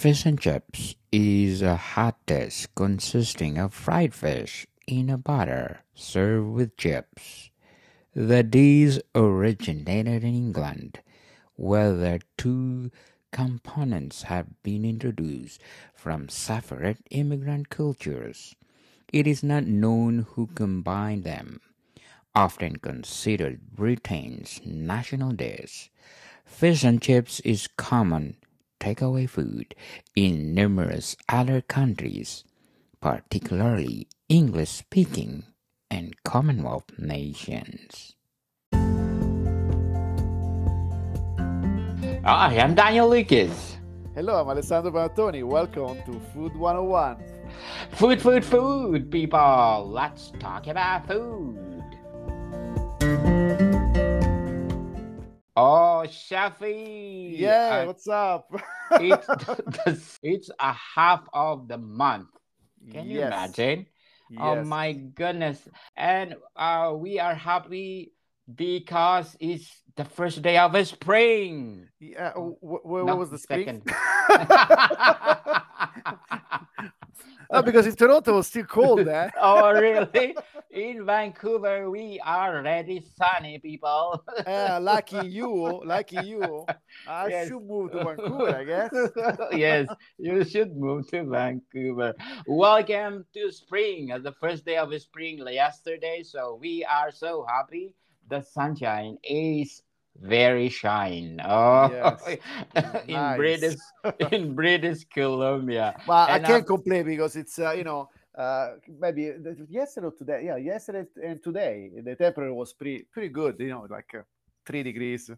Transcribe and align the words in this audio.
Fish 0.00 0.24
and 0.24 0.40
chips 0.40 0.94
is 1.12 1.60
a 1.60 1.76
hot 1.76 2.16
dish 2.24 2.66
consisting 2.74 3.58
of 3.58 3.74
fried 3.74 4.14
fish 4.14 4.66
in 4.86 5.10
a 5.10 5.18
batter 5.18 5.80
served 5.94 6.48
with 6.48 6.78
chips. 6.78 7.50
The 8.14 8.42
dish 8.42 8.98
originated 9.14 10.24
in 10.24 10.34
England, 10.34 11.00
where 11.56 11.92
the 11.92 12.22
two 12.38 12.90
components 13.30 14.22
have 14.22 14.46
been 14.62 14.86
introduced 14.86 15.60
from 15.94 16.30
separate 16.30 17.04
immigrant 17.10 17.68
cultures. 17.68 18.54
It 19.12 19.26
is 19.26 19.42
not 19.42 19.66
known 19.66 20.24
who 20.30 20.46
combined 20.46 21.24
them. 21.24 21.60
Often 22.34 22.76
considered 22.76 23.76
Britain's 23.76 24.62
national 24.64 25.32
dish, 25.32 25.90
fish 26.46 26.84
and 26.84 27.02
chips 27.02 27.40
is 27.40 27.68
common 27.76 28.38
takeaway 28.80 29.28
food 29.28 29.74
in 30.16 30.54
numerous 30.54 31.14
other 31.28 31.60
countries, 31.60 32.44
particularly 33.00 34.08
English 34.28 34.70
speaking 34.70 35.44
and 35.90 36.16
Commonwealth 36.24 36.98
nations. 36.98 38.16
Hi, 42.24 42.58
I'm 42.58 42.74
Daniel 42.74 43.08
Lucas. 43.08 43.76
Hello, 44.14 44.40
I'm 44.40 44.48
Alessandro 44.48 44.90
Panattoni. 44.90 45.44
Welcome 45.44 46.02
to 46.04 46.20
Food 46.32 46.56
101. 46.56 47.16
Food, 47.92 48.20
food, 48.20 48.44
food, 48.44 49.10
people. 49.10 49.88
Let's 49.90 50.32
talk 50.38 50.66
about 50.66 51.06
food. 51.06 51.79
Oh, 55.56 56.04
Shafi. 56.06 57.38
Yeah, 57.38 57.80
uh, 57.82 57.86
what's 57.86 58.08
up? 58.08 58.50
it's, 58.92 60.18
it's 60.22 60.50
a 60.58 60.72
half 60.72 61.22
of 61.32 61.68
the 61.68 61.78
month. 61.78 62.28
Can 62.92 63.10
you 63.10 63.22
imagine? 63.22 63.86
Oh, 64.38 64.54
yes. 64.54 64.60
Oh 64.64 64.64
my 64.64 64.92
goodness. 64.92 65.68
And 65.96 66.34
uh, 66.56 66.94
we 66.96 67.18
are 67.18 67.34
happy 67.34 68.12
because 68.52 69.36
it's 69.40 69.82
the 69.96 70.04
first 70.04 70.42
day 70.42 70.58
of 70.58 70.86
spring. 70.86 71.88
Yeah, 72.00 72.32
what, 72.32 72.86
what 72.86 73.06
no, 73.06 73.16
was 73.16 73.30
the 73.30 73.38
second? 73.38 73.82
no, 77.52 77.62
because 77.62 77.86
in 77.86 77.96
Toronto 77.96 78.32
it 78.32 78.36
was 78.36 78.46
still 78.46 78.64
cold 78.64 79.04
there. 79.04 79.26
Eh? 79.26 79.30
oh, 79.40 79.72
really? 79.72 80.36
In 80.70 81.04
Vancouver, 81.04 81.90
we 81.90 82.20
are 82.24 82.58
already 82.58 83.04
sunny, 83.16 83.58
people. 83.58 84.24
uh, 84.46 84.78
lucky 84.80 85.26
you, 85.26 85.82
lucky 85.84 86.24
you. 86.24 86.64
I 87.08 87.28
yes. 87.28 87.48
should 87.48 87.62
move 87.62 87.90
to 87.92 88.04
Vancouver, 88.04 88.56
I 88.56 88.64
guess. 88.64 88.90
yes, 89.52 89.88
you 90.18 90.44
should 90.44 90.76
move 90.76 91.08
to 91.10 91.24
Vancouver. 91.24 92.14
Welcome 92.46 93.24
to 93.34 93.50
spring, 93.50 94.12
the 94.22 94.32
first 94.40 94.64
day 94.64 94.76
of 94.76 94.94
spring 95.00 95.38
yesterday. 95.48 96.22
So 96.22 96.56
we 96.60 96.84
are 96.84 97.10
so 97.10 97.44
happy. 97.48 97.94
The 98.28 98.42
sunshine 98.42 99.18
is 99.24 99.82
very 100.20 100.68
shine. 100.68 101.40
Oh, 101.50 101.90
yes. 101.90 102.38
in 103.08 103.14
nice. 103.14 103.36
British 103.36 103.76
in 104.32 104.54
British 104.54 105.04
Columbia. 105.04 105.96
Well, 106.06 106.26
and 106.28 106.44
I 106.44 106.46
can't 106.46 106.62
I'm... 106.62 106.64
complain 106.64 107.04
because 107.06 107.36
it's 107.36 107.58
uh, 107.58 107.72
you 107.72 107.84
know 107.84 108.08
uh, 108.36 108.74
maybe 109.00 109.32
yesterday 109.68 110.06
or 110.06 110.12
today. 110.12 110.42
Yeah, 110.44 110.56
yesterday 110.56 111.04
and 111.22 111.42
today 111.42 111.90
the 112.04 112.14
temperature 112.14 112.54
was 112.54 112.72
pretty 112.72 113.06
pretty 113.12 113.28
good. 113.28 113.56
You 113.58 113.68
know, 113.68 113.86
like. 113.90 114.14
Uh, 114.14 114.22
three 114.66 114.82
degrees, 114.84 115.28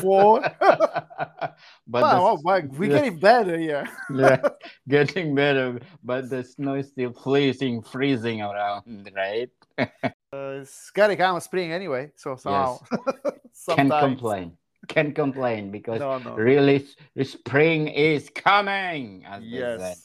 four. 0.00 0.40
but 0.40 1.54
wow, 1.86 2.34
the, 2.34 2.42
wow, 2.42 2.60
we're 2.72 2.88
getting 2.88 3.18
better 3.18 3.56
here. 3.56 3.86
yeah, 4.10 4.40
getting 4.88 5.34
better, 5.34 5.78
but 6.02 6.28
the 6.28 6.42
snow 6.42 6.74
is 6.74 6.88
still 6.88 7.12
freezing, 7.12 7.82
freezing 7.82 8.42
around, 8.42 9.12
right? 9.14 9.50
Uh, 10.32 10.60
it's 10.60 10.90
gotta 10.90 11.16
come 11.16 11.40
spring 11.40 11.72
anyway, 11.72 12.10
so 12.16 12.36
somehow. 12.36 12.78
Yes. 12.92 13.64
Can't 13.76 13.90
complain. 13.90 14.52
Can't 14.86 15.14
complain 15.14 15.70
because 15.70 16.00
no, 16.00 16.18
no. 16.18 16.34
really 16.34 16.86
spring 17.22 17.88
is 17.88 18.28
coming, 18.34 19.24
as 19.26 19.42
yes. 19.42 19.78
they 19.78 19.84
said. 19.84 19.96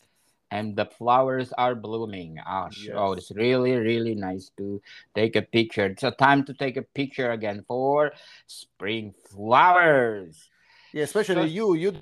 And 0.52 0.76
the 0.76 0.86
flowers 0.86 1.52
are 1.58 1.74
blooming. 1.74 2.38
Oh, 2.48 2.70
yes. 2.78 2.96
oh, 2.96 3.14
it's 3.14 3.32
really, 3.32 3.72
really 3.74 4.14
nice 4.14 4.52
to 4.58 4.82
take 5.16 5.36
a 5.36 5.42
picture. 5.42 5.88
It's 5.88 6.04
a 6.04 6.12
time 6.12 6.46
to 6.46 6.54
take 6.54 6.78
a 6.78 6.84
picture 6.84 7.32
again 7.32 7.66
for 7.68 8.14
spring 8.46 9.14
flowers. 9.32 10.50
Yeah, 10.94 11.04
especially 11.04 11.50
so, 11.50 11.74
you. 11.74 11.74
You 11.76 11.94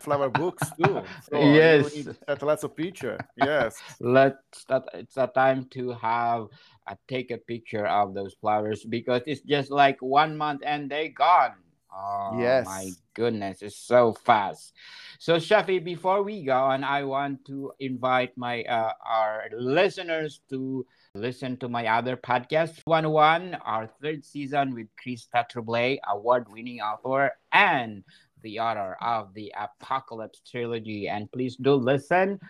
flower 0.00 0.28
books 0.30 0.68
too. 0.82 1.02
So 1.30 1.40
yes, 1.40 1.94
lots 2.40 2.64
of 2.64 2.76
picture. 2.76 3.18
Yes, 3.36 3.76
let's. 4.00 4.64
That 4.68 4.84
it's 4.94 5.16
a 5.16 5.26
time 5.26 5.66
to 5.72 5.92
have 5.92 6.48
I 6.86 6.96
take 7.08 7.30
a 7.30 7.38
picture 7.38 7.86
of 7.86 8.14
those 8.14 8.34
flowers 8.34 8.84
because 8.84 9.22
it's 9.26 9.40
just 9.40 9.70
like 9.70 10.00
one 10.00 10.36
month 10.36 10.62
and 10.64 10.90
they 10.90 11.08
gone. 11.08 11.54
Oh 11.96 12.36
yes. 12.40 12.66
my 12.66 12.90
goodness, 13.14 13.62
it's 13.62 13.76
so 13.76 14.12
fast. 14.12 14.74
So 15.18 15.36
Shafi, 15.36 15.82
before 15.82 16.22
we 16.22 16.42
go 16.42 16.56
on, 16.56 16.82
I 16.82 17.04
want 17.04 17.44
to 17.46 17.72
invite 17.78 18.36
my 18.36 18.64
uh, 18.64 18.92
our 19.06 19.44
listeners 19.56 20.40
to 20.50 20.84
listen 21.14 21.56
to 21.58 21.68
my 21.68 21.86
other 21.86 22.16
podcast, 22.16 22.80
One 22.84 23.10
One, 23.10 23.54
our 23.64 23.86
third 24.02 24.24
season 24.24 24.74
with 24.74 24.88
Krista 24.98 25.48
Tremblay, 25.48 26.00
award-winning 26.08 26.80
author 26.80 27.30
and 27.52 28.02
the 28.42 28.58
author 28.58 28.96
of 29.00 29.32
the 29.34 29.54
Apocalypse 29.56 30.42
trilogy. 30.44 31.08
And 31.08 31.30
please 31.30 31.56
do 31.56 31.74
listen 31.74 32.40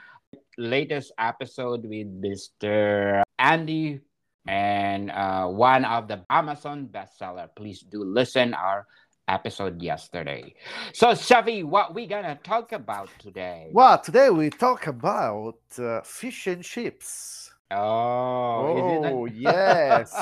latest 0.59 1.13
episode 1.19 1.85
with 1.85 2.09
Mr. 2.09 3.23
Andy 3.39 4.01
and 4.47 5.11
uh, 5.11 5.47
one 5.47 5.85
of 5.85 6.09
the 6.09 6.25
Amazon 6.31 6.89
bestseller. 6.91 7.49
Please 7.55 7.81
do 7.81 8.05
listen 8.05 8.55
our 8.55 8.87
episode 9.29 9.81
yesterday. 9.83 10.55
So, 10.93 11.09
Shafi, 11.09 11.65
what 11.65 11.95
we 11.95 12.07
gonna 12.07 12.39
talk 12.43 12.73
about 12.73 13.09
today? 13.19 13.71
Well, 13.73 13.99
today 13.99 14.31
we 14.31 14.51
talk 14.51 14.87
about 14.87 15.59
uh, 15.79 16.03
fish 16.03 16.47
and 16.47 16.63
chips. 16.63 17.53
Oh, 17.71 19.05
oh 19.05 19.25
yes. 19.27 20.13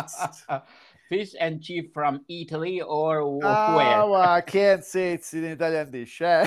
fish 1.13 1.35
and 1.39 1.63
chip 1.63 1.93
from 1.93 2.25
Italy 2.27 2.81
or 2.81 3.21
oh, 3.21 3.77
where? 3.77 4.07
Well, 4.09 4.15
I 4.15 4.41
can't 4.41 4.83
say 4.83 5.13
it's 5.13 5.31
an 5.35 5.45
Italian 5.45 5.91
dish, 5.91 6.23
eh? 6.23 6.47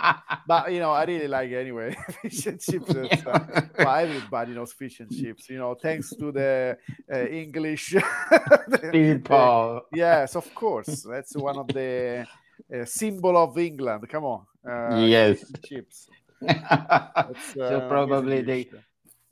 but 0.46 0.72
you 0.72 0.80
know, 0.80 0.92
I 0.92 1.04
really 1.04 1.28
like 1.28 1.50
it 1.50 1.56
anyway. 1.56 1.94
fish 2.22 2.46
and 2.46 2.60
chips. 2.60 2.94
Yeah. 2.94 3.06
Uh, 3.30 3.62
well, 3.78 3.96
everybody 3.96 4.52
knows 4.52 4.72
fish 4.72 5.00
and 5.00 5.10
chips. 5.10 5.48
You 5.50 5.58
know, 5.58 5.74
thanks 5.74 6.10
to 6.16 6.32
the 6.32 6.76
uh, 7.12 7.26
English 7.26 7.94
people. 8.92 9.82
yes, 9.92 10.36
of 10.36 10.54
course. 10.54 11.02
That's 11.02 11.36
one 11.36 11.58
of 11.58 11.68
the 11.68 12.26
uh, 12.74 12.84
symbol 12.84 13.36
of 13.36 13.56
England. 13.58 14.08
Come 14.08 14.24
on. 14.24 14.46
Uh, 14.66 15.04
yes, 15.04 15.44
chips. 15.64 16.08
so 17.54 17.62
uh, 17.62 17.88
probably 17.88 18.42
they 18.42 18.68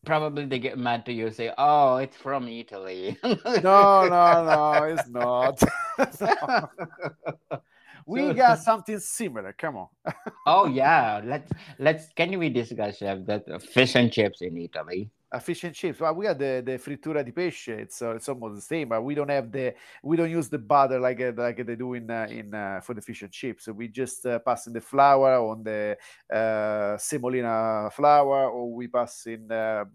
probably 0.04 0.46
they 0.46 0.58
get 0.58 0.78
mad 0.78 1.04
to 1.06 1.12
you 1.12 1.30
say 1.30 1.52
oh 1.58 1.96
it's 1.96 2.16
from 2.16 2.48
italy. 2.48 3.16
No 3.22 4.08
no 4.08 4.44
no 4.44 4.82
it's 4.84 5.08
not 5.08 5.60
we 8.08 8.20
so, 8.20 8.34
got 8.34 8.58
something 8.68 8.98
similar 8.98 9.52
come 9.52 9.76
on 9.76 9.88
oh 10.46 10.66
yeah 10.66 11.20
let's 11.24 11.52
let's 11.78 12.08
can 12.16 12.36
we 12.38 12.48
discuss 12.48 12.98
chef 12.98 13.18
that 13.26 13.44
fish 13.62 13.94
and 13.94 14.10
chips 14.12 14.40
in 14.42 14.56
italy 14.56 15.10
a 15.30 15.40
fish 15.40 15.64
and 15.64 15.74
chips. 15.74 16.00
Well, 16.00 16.14
we 16.14 16.26
have 16.26 16.38
the, 16.38 16.62
the 16.64 16.78
frittura 16.78 17.22
di 17.22 17.32
pesce. 17.32 17.68
It's 17.68 18.00
uh, 18.00 18.14
it's 18.16 18.28
almost 18.28 18.54
the 18.54 18.62
same, 18.62 18.88
but 18.88 19.02
we 19.02 19.14
don't 19.14 19.28
have 19.28 19.52
the 19.52 19.74
we 20.02 20.16
don't 20.16 20.30
use 20.30 20.48
the 20.48 20.58
butter 20.58 20.98
like 20.98 21.20
uh, 21.20 21.32
like 21.36 21.64
they 21.64 21.76
do 21.76 21.94
in 21.94 22.10
uh, 22.10 22.26
in 22.30 22.54
uh, 22.54 22.80
for 22.80 22.94
the 22.94 23.02
fish 23.02 23.22
and 23.22 23.30
chips. 23.30 23.66
So 23.66 23.72
we 23.72 23.88
just 23.88 24.24
uh, 24.24 24.38
pass 24.38 24.66
in 24.66 24.72
the 24.72 24.80
flour 24.80 25.34
on 25.34 25.62
the 25.62 25.98
uh, 26.32 26.96
semolina 26.96 27.90
flour, 27.92 28.48
or 28.48 28.72
we 28.72 28.88
pass 28.88 29.26
in 29.26 29.52
um, 29.52 29.90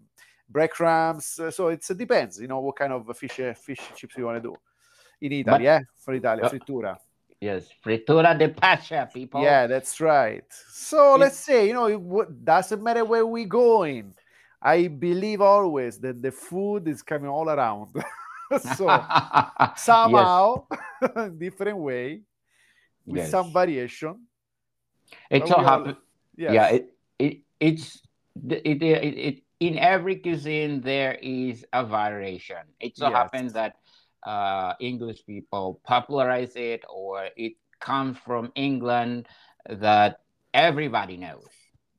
breadcrumbs. 0.48 1.40
so 1.50 1.68
it 1.68 1.84
depends, 1.96 2.40
you 2.40 2.46
know, 2.46 2.60
what 2.60 2.76
kind 2.76 2.92
of 2.92 3.16
fish 3.16 3.40
fish 3.56 3.80
chips 3.96 4.16
you 4.16 4.26
want 4.26 4.40
to 4.40 4.48
do. 4.48 4.54
In 5.20 5.32
Italy, 5.32 5.42
but, 5.42 5.60
yeah, 5.62 5.80
for 5.96 6.14
Italy, 6.14 6.42
frittura. 6.42 6.96
Yes, 7.44 7.68
frittura 7.80 8.34
di 8.34 8.48
pesce, 8.48 9.06
people. 9.12 9.42
Yeah, 9.42 9.66
that's 9.66 10.00
right. 10.00 10.44
So 10.70 11.16
let's 11.16 11.36
say, 11.36 11.68
you 11.68 11.74
know, 11.74 11.86
it 11.86 12.44
doesn't 12.44 12.82
matter 12.82 13.04
where 13.04 13.26
we're 13.26 13.44
going 13.44 14.14
I 14.64 14.88
believe 14.88 15.42
always 15.42 15.98
that 15.98 16.22
the 16.22 16.32
food 16.32 16.88
is 16.88 17.02
coming 17.02 17.28
all 17.28 17.50
around. 17.50 17.88
so 18.76 18.86
somehow, 19.76 20.64
different 21.38 21.76
way, 21.76 22.22
with 23.04 23.22
yes. 23.22 23.30
some 23.30 23.52
variation. 23.52 24.24
It 25.28 25.46
so 25.46 25.58
happens. 25.58 25.96
Yes. 26.34 26.52
Yeah, 26.54 26.68
it, 26.68 26.94
it 27.18 27.40
it's 27.60 28.00
it, 28.48 28.82
it, 28.82 28.82
it, 28.82 29.42
in 29.60 29.78
every 29.78 30.16
cuisine 30.16 30.80
there 30.80 31.18
is 31.20 31.66
a 31.74 31.84
variation. 31.84 32.64
It 32.80 32.96
so 32.96 33.08
yes. 33.08 33.14
happens 33.14 33.52
that 33.52 33.76
uh, 34.24 34.74
English 34.80 35.24
people 35.26 35.80
popularize 35.84 36.56
it, 36.56 36.84
or 36.88 37.28
it 37.36 37.54
comes 37.80 38.16
from 38.18 38.52
England 38.54 39.26
that 39.68 40.20
everybody 40.52 41.16
knows. 41.16 41.48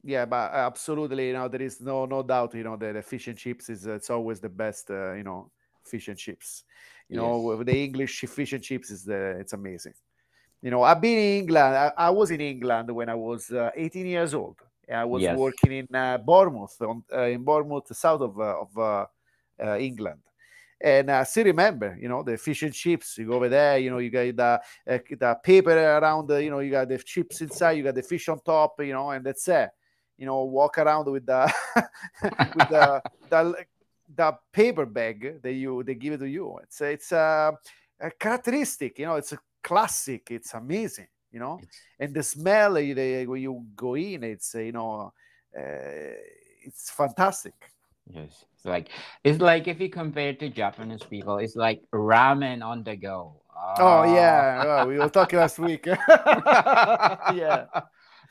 Yeah, 0.04 0.26
but 0.26 0.52
absolutely, 0.54 1.28
you 1.28 1.34
know, 1.34 1.48
there 1.48 1.62
is 1.62 1.82
no 1.82 2.06
no 2.06 2.22
doubt. 2.22 2.54
You 2.54 2.64
know, 2.64 2.76
the 2.78 3.02
fish 3.02 3.28
and 3.28 3.38
chips 3.38 3.70
is 3.70 3.86
it's 3.86 4.10
always 4.10 4.40
the 4.40 4.50
best. 4.50 4.90
Uh, 4.90 5.14
you 5.14 5.24
know, 5.24 5.52
fish 5.84 6.08
and 6.08 6.18
chips. 6.18 6.64
You 7.10 7.22
yes. 7.22 7.24
know, 7.24 7.64
the 7.64 7.84
English 7.84 8.22
fish 8.22 8.54
and 8.54 8.64
chips 8.64 8.92
is 8.92 9.04
the 9.04 9.38
it's 9.40 9.54
amazing. 9.54 9.94
You 10.62 10.72
know, 10.72 10.84
I've 10.84 11.02
been 11.02 11.18
in 11.18 11.40
England. 11.44 11.76
I, 11.76 11.92
I 11.98 12.10
was 12.10 12.32
in 12.32 12.42
England 12.42 12.90
when 12.90 13.10
I 13.10 13.16
was 13.16 13.52
uh, 13.52 13.70
18 13.76 14.06
years 14.06 14.34
old. 14.34 14.58
I 14.92 15.06
was 15.06 15.22
yes. 15.22 15.38
working 15.38 15.72
in 15.72 15.96
uh, 15.96 16.18
Bournemouth, 16.18 16.76
on, 16.82 17.04
uh, 17.12 17.22
in 17.24 17.44
Bournemouth, 17.44 17.96
south 17.96 18.22
of 18.22 18.40
uh, 18.40 18.62
of 18.62 18.78
uh, 18.78 19.06
uh, 19.64 19.78
England. 19.78 20.22
And 20.82 21.10
I 21.10 21.24
still 21.24 21.46
remember, 21.46 21.98
you 22.00 22.10
know, 22.10 22.22
the 22.22 22.38
fish 22.38 22.64
and 22.64 22.74
chips. 22.74 23.18
You 23.18 23.28
go 23.28 23.34
over 23.34 23.50
there, 23.50 23.78
you 23.78 23.90
know, 23.90 24.00
you 24.00 24.10
got 24.10 24.36
the 24.36 24.94
uh, 24.94 25.00
the 25.10 25.40
paper 25.44 25.72
around, 25.72 26.28
the, 26.28 26.44
you 26.44 26.50
know, 26.50 26.60
you 26.60 26.72
got 26.72 26.90
the 26.90 26.98
chips 26.98 27.42
inside, 27.42 27.74
you 27.74 27.84
got 27.84 27.96
the 27.96 28.04
fish 28.04 28.28
on 28.30 28.40
top, 28.42 28.76
you 28.82 28.94
know, 28.94 29.10
and 29.10 29.26
that's 29.26 29.48
it. 29.48 29.70
You 30.18 30.26
know, 30.26 30.44
walk 30.44 30.78
around 30.78 31.10
with 31.10 31.26
the 31.26 31.52
with 32.24 32.70
the, 32.70 33.02
the 33.30 33.66
the 34.16 34.38
paper 34.52 34.86
bag 34.86 35.42
that 35.42 35.54
you 35.54 35.84
they 35.84 35.96
give 35.96 36.14
it 36.14 36.18
to 36.20 36.28
you. 36.28 36.58
It's 36.64 36.82
it's 36.82 37.12
a, 37.12 37.54
a 38.00 38.12
characteristic, 38.12 39.00
you 39.00 39.06
know, 39.06 39.16
it's 39.16 39.32
a 39.32 39.40
classic. 39.64 40.28
It's 40.30 40.54
amazing 40.54 41.08
you 41.36 41.40
know 41.40 41.60
and 42.00 42.14
the 42.14 42.24
smell 42.24 42.78
eh, 42.78 42.94
they, 42.94 43.28
when 43.28 43.42
you 43.42 43.66
go 43.76 43.96
in 43.96 44.24
it's 44.24 44.56
you 44.56 44.72
know 44.72 45.12
uh, 45.56 46.16
it's 46.64 46.90
fantastic 46.90 47.54
yes 48.08 48.46
it's 48.54 48.66
like 48.66 48.90
it's 49.24 49.40
like 49.40 49.68
if 49.68 49.80
you 49.80 49.90
compare 49.90 50.30
it 50.30 50.40
to 50.40 50.50
japanese 50.50 51.04
people 51.04 51.38
it's 51.38 51.56
like 51.56 51.82
ramen 51.94 52.64
on 52.64 52.84
the 52.84 52.96
go 52.96 53.42
oh, 53.56 53.74
oh 53.80 54.16
yeah 54.16 54.64
oh, 54.84 54.88
we 54.88 54.98
were 54.98 55.10
talking 55.10 55.40
last 55.40 55.60
week 55.60 55.86
yeah 55.88 57.66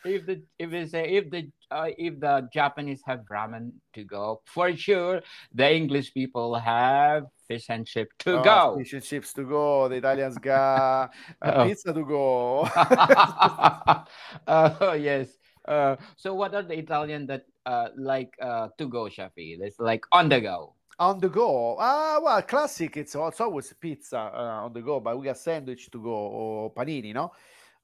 if 0.04 0.26
the 0.26 0.42
if 0.58 0.70
they 0.70 0.86
say 0.86 1.08
if 1.16 1.30
the 1.30 1.50
uh, 1.70 1.88
if 1.98 2.20
the 2.20 2.48
Japanese 2.52 3.02
have 3.06 3.20
ramen 3.30 3.72
to 3.94 4.04
go, 4.04 4.40
for 4.46 4.74
sure 4.76 5.20
the 5.52 5.74
English 5.74 6.12
people 6.14 6.54
have 6.54 7.24
fish 7.48 7.66
and 7.68 7.86
chip 7.86 8.08
to 8.20 8.38
oh, 8.38 8.42
go. 8.42 8.76
Fish 8.78 8.92
and 8.92 9.02
chips 9.02 9.32
to 9.32 9.44
go. 9.44 9.88
The 9.88 9.96
Italians 9.96 10.38
got 10.38 11.10
oh. 11.42 11.64
pizza 11.66 11.92
to 11.92 12.04
go. 12.04 12.68
oh 14.46 14.92
yes. 14.92 15.28
Uh, 15.66 15.96
so 16.16 16.34
what 16.34 16.54
are 16.54 16.62
the 16.62 16.78
Italian 16.78 17.26
that 17.26 17.44
uh, 17.66 17.88
like 17.96 18.36
uh, 18.40 18.68
to 18.78 18.88
go, 18.88 19.04
Shafi? 19.04 19.58
It's 19.60 19.78
like 19.78 20.04
on 20.12 20.28
the 20.28 20.40
go. 20.40 20.74
On 20.98 21.18
the 21.18 21.28
go. 21.28 21.76
Ah, 21.78 22.20
well, 22.22 22.42
classic. 22.42 22.96
It's, 22.96 23.14
it's 23.14 23.40
always 23.40 23.72
pizza 23.80 24.18
uh, 24.18 24.64
on 24.64 24.72
the 24.72 24.80
go, 24.80 25.00
but 25.00 25.18
we 25.18 25.24
got 25.24 25.38
sandwich 25.38 25.90
to 25.90 26.00
go 26.00 26.10
or 26.10 26.72
panini, 26.72 27.12
no? 27.12 27.32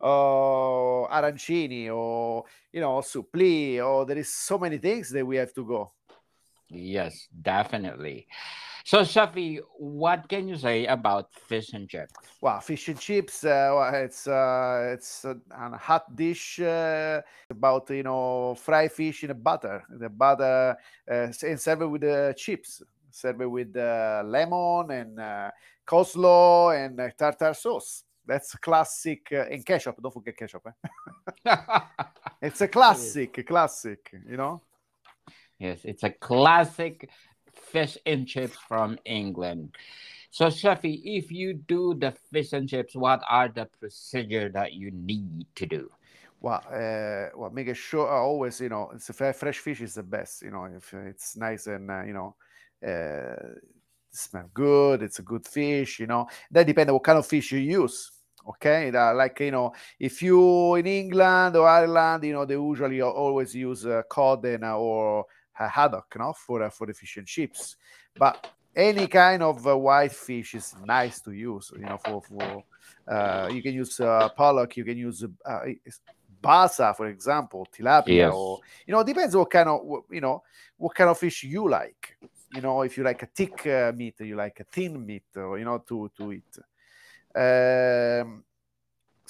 or 0.00 1.08
arancini 1.10 1.94
or 1.94 2.44
you 2.72 2.80
know 2.80 3.00
suppli 3.00 3.84
or 3.84 4.06
there 4.06 4.16
is 4.16 4.32
so 4.34 4.58
many 4.58 4.78
things 4.78 5.10
that 5.10 5.26
we 5.26 5.36
have 5.36 5.52
to 5.52 5.64
go 5.64 5.92
yes 6.70 7.28
definitely 7.42 8.26
so 8.82 9.02
Shafi, 9.02 9.60
what 9.76 10.26
can 10.26 10.48
you 10.48 10.56
say 10.56 10.86
about 10.86 11.32
fish 11.34 11.74
and 11.74 11.88
chips 11.88 12.14
well 12.40 12.60
fish 12.60 12.88
and 12.88 12.98
chips 12.98 13.44
uh, 13.44 13.70
well, 13.74 13.94
it's 13.94 14.26
uh, 14.26 14.90
it's 14.94 15.24
a, 15.24 15.36
a, 15.50 15.76
hot 15.76 16.16
dish 16.16 16.60
uh, 16.60 17.20
about 17.50 17.90
you 17.90 18.02
know 18.02 18.54
fry 18.54 18.88
fish 18.88 19.24
in 19.24 19.30
a 19.30 19.34
butter 19.34 19.84
the 19.98 20.08
butter 20.08 20.76
uh, 21.10 21.32
and 21.42 21.60
serve 21.60 21.82
it 21.82 21.86
with 21.86 22.00
the 22.00 22.34
chips 22.36 22.82
serve 23.10 23.40
it 23.42 23.50
with 23.50 23.76
uh, 23.76 24.22
lemon 24.24 24.90
and 24.90 25.20
uh, 25.20 25.50
coleslaw 25.86 26.74
and 26.74 26.98
tartar 27.18 27.52
sauce 27.54 28.04
that's 28.30 28.54
classic 28.56 29.28
uh, 29.32 29.50
and 29.50 29.66
ketchup. 29.66 30.00
Don't 30.00 30.12
forget 30.12 30.36
ketchup. 30.36 30.62
Eh? 31.44 31.56
it's 32.42 32.60
a 32.60 32.68
classic, 32.68 33.38
it 33.38 33.46
classic. 33.46 34.12
You 34.28 34.36
know. 34.36 34.62
Yes, 35.60 35.80
it's 35.84 36.02
a 36.04 36.10
classic 36.10 37.10
fish 37.54 37.98
and 38.06 38.26
chips 38.26 38.56
from 38.66 38.98
England. 39.04 39.76
So, 40.30 40.46
Shafi, 40.46 41.02
if 41.04 41.30
you 41.30 41.54
do 41.54 41.94
the 41.94 42.12
fish 42.32 42.52
and 42.54 42.68
chips, 42.68 42.96
what 42.96 43.20
are 43.28 43.48
the 43.48 43.66
procedure 43.78 44.48
that 44.50 44.72
you 44.72 44.90
need 44.92 45.46
to 45.56 45.66
do? 45.66 45.90
Well, 46.40 46.62
uh, 46.66 47.36
well, 47.36 47.50
make 47.52 47.74
sure 47.76 48.08
uh, 48.08 48.22
always, 48.22 48.60
you 48.60 48.70
know, 48.70 48.90
it's 48.94 49.10
a 49.10 49.32
fresh 49.34 49.58
fish 49.58 49.82
is 49.82 49.94
the 49.94 50.02
best. 50.02 50.42
You 50.42 50.50
know, 50.52 50.64
if 50.64 50.94
it's 50.94 51.36
nice 51.36 51.66
and 51.66 51.90
uh, 51.90 52.04
you 52.04 52.14
know, 52.14 52.36
uh, 52.86 53.58
smell 54.10 54.50
good, 54.54 55.02
it's 55.02 55.18
a 55.18 55.22
good 55.22 55.46
fish. 55.46 56.00
You 56.00 56.06
know, 56.06 56.28
that 56.50 56.66
depends 56.66 56.88
on 56.88 56.94
what 56.94 57.04
kind 57.04 57.18
of 57.18 57.26
fish 57.26 57.52
you 57.52 57.58
use 57.58 58.12
okay 58.48 58.90
like 58.90 59.38
you 59.40 59.50
know 59.50 59.70
if 59.98 60.22
you 60.22 60.74
in 60.76 60.86
england 60.86 61.54
or 61.56 61.68
ireland 61.68 62.24
you 62.24 62.32
know 62.32 62.46
they 62.46 62.54
usually 62.54 63.02
always 63.02 63.54
use 63.54 63.84
uh, 63.84 64.00
cod 64.08 64.42
and, 64.46 64.64
uh, 64.64 64.78
or 64.78 65.26
uh, 65.60 65.68
haddock 65.68 66.16
no? 66.18 66.32
For 66.32 66.62
uh, 66.62 66.70
for 66.70 66.86
the 66.86 66.94
fish 66.94 67.16
and 67.18 67.26
chips. 67.26 67.76
But 68.16 68.50
any 68.74 69.06
kind 69.06 69.42
of 69.42 69.66
uh, 69.66 69.76
white 69.76 70.12
fish 70.12 70.54
is 70.54 70.74
nice 70.84 71.20
to 71.20 71.32
use 71.32 71.72
you 71.76 71.84
know 71.84 71.98
for 71.98 72.22
for 72.22 72.64
uh, 73.08 73.48
you 73.52 73.62
can 73.62 73.74
use 73.74 74.00
uh, 74.00 74.28
pollock 74.30 74.76
you 74.76 74.84
can 74.84 74.96
use 74.96 75.24
uh, 75.44 75.60
basa 76.42 76.96
for 76.96 77.08
example 77.08 77.66
tilapia 77.76 78.14
yes. 78.14 78.32
or 78.32 78.60
you 78.86 78.94
know 78.94 79.02
depends 79.02 79.36
what 79.36 79.50
kind 79.50 79.68
of 79.68 79.80
you 80.10 80.20
know 80.20 80.42
what 80.76 80.94
kind 80.94 81.10
of 81.10 81.18
fish 81.18 81.44
you 81.44 81.68
like. 81.68 82.16
You 82.54 82.62
know 82.62 82.82
if 82.82 82.96
you 82.96 83.04
like 83.04 83.22
a 83.22 83.26
thick 83.26 83.66
uh, 83.66 83.92
meat 83.94 84.20
you 84.20 84.34
like 84.34 84.58
a 84.60 84.64
thin 84.64 85.04
meat 85.04 85.36
or 85.36 85.58
you 85.58 85.64
know 85.64 85.78
to 85.86 86.10
to 86.16 86.32
eat. 86.32 86.58
Um, 87.32 88.44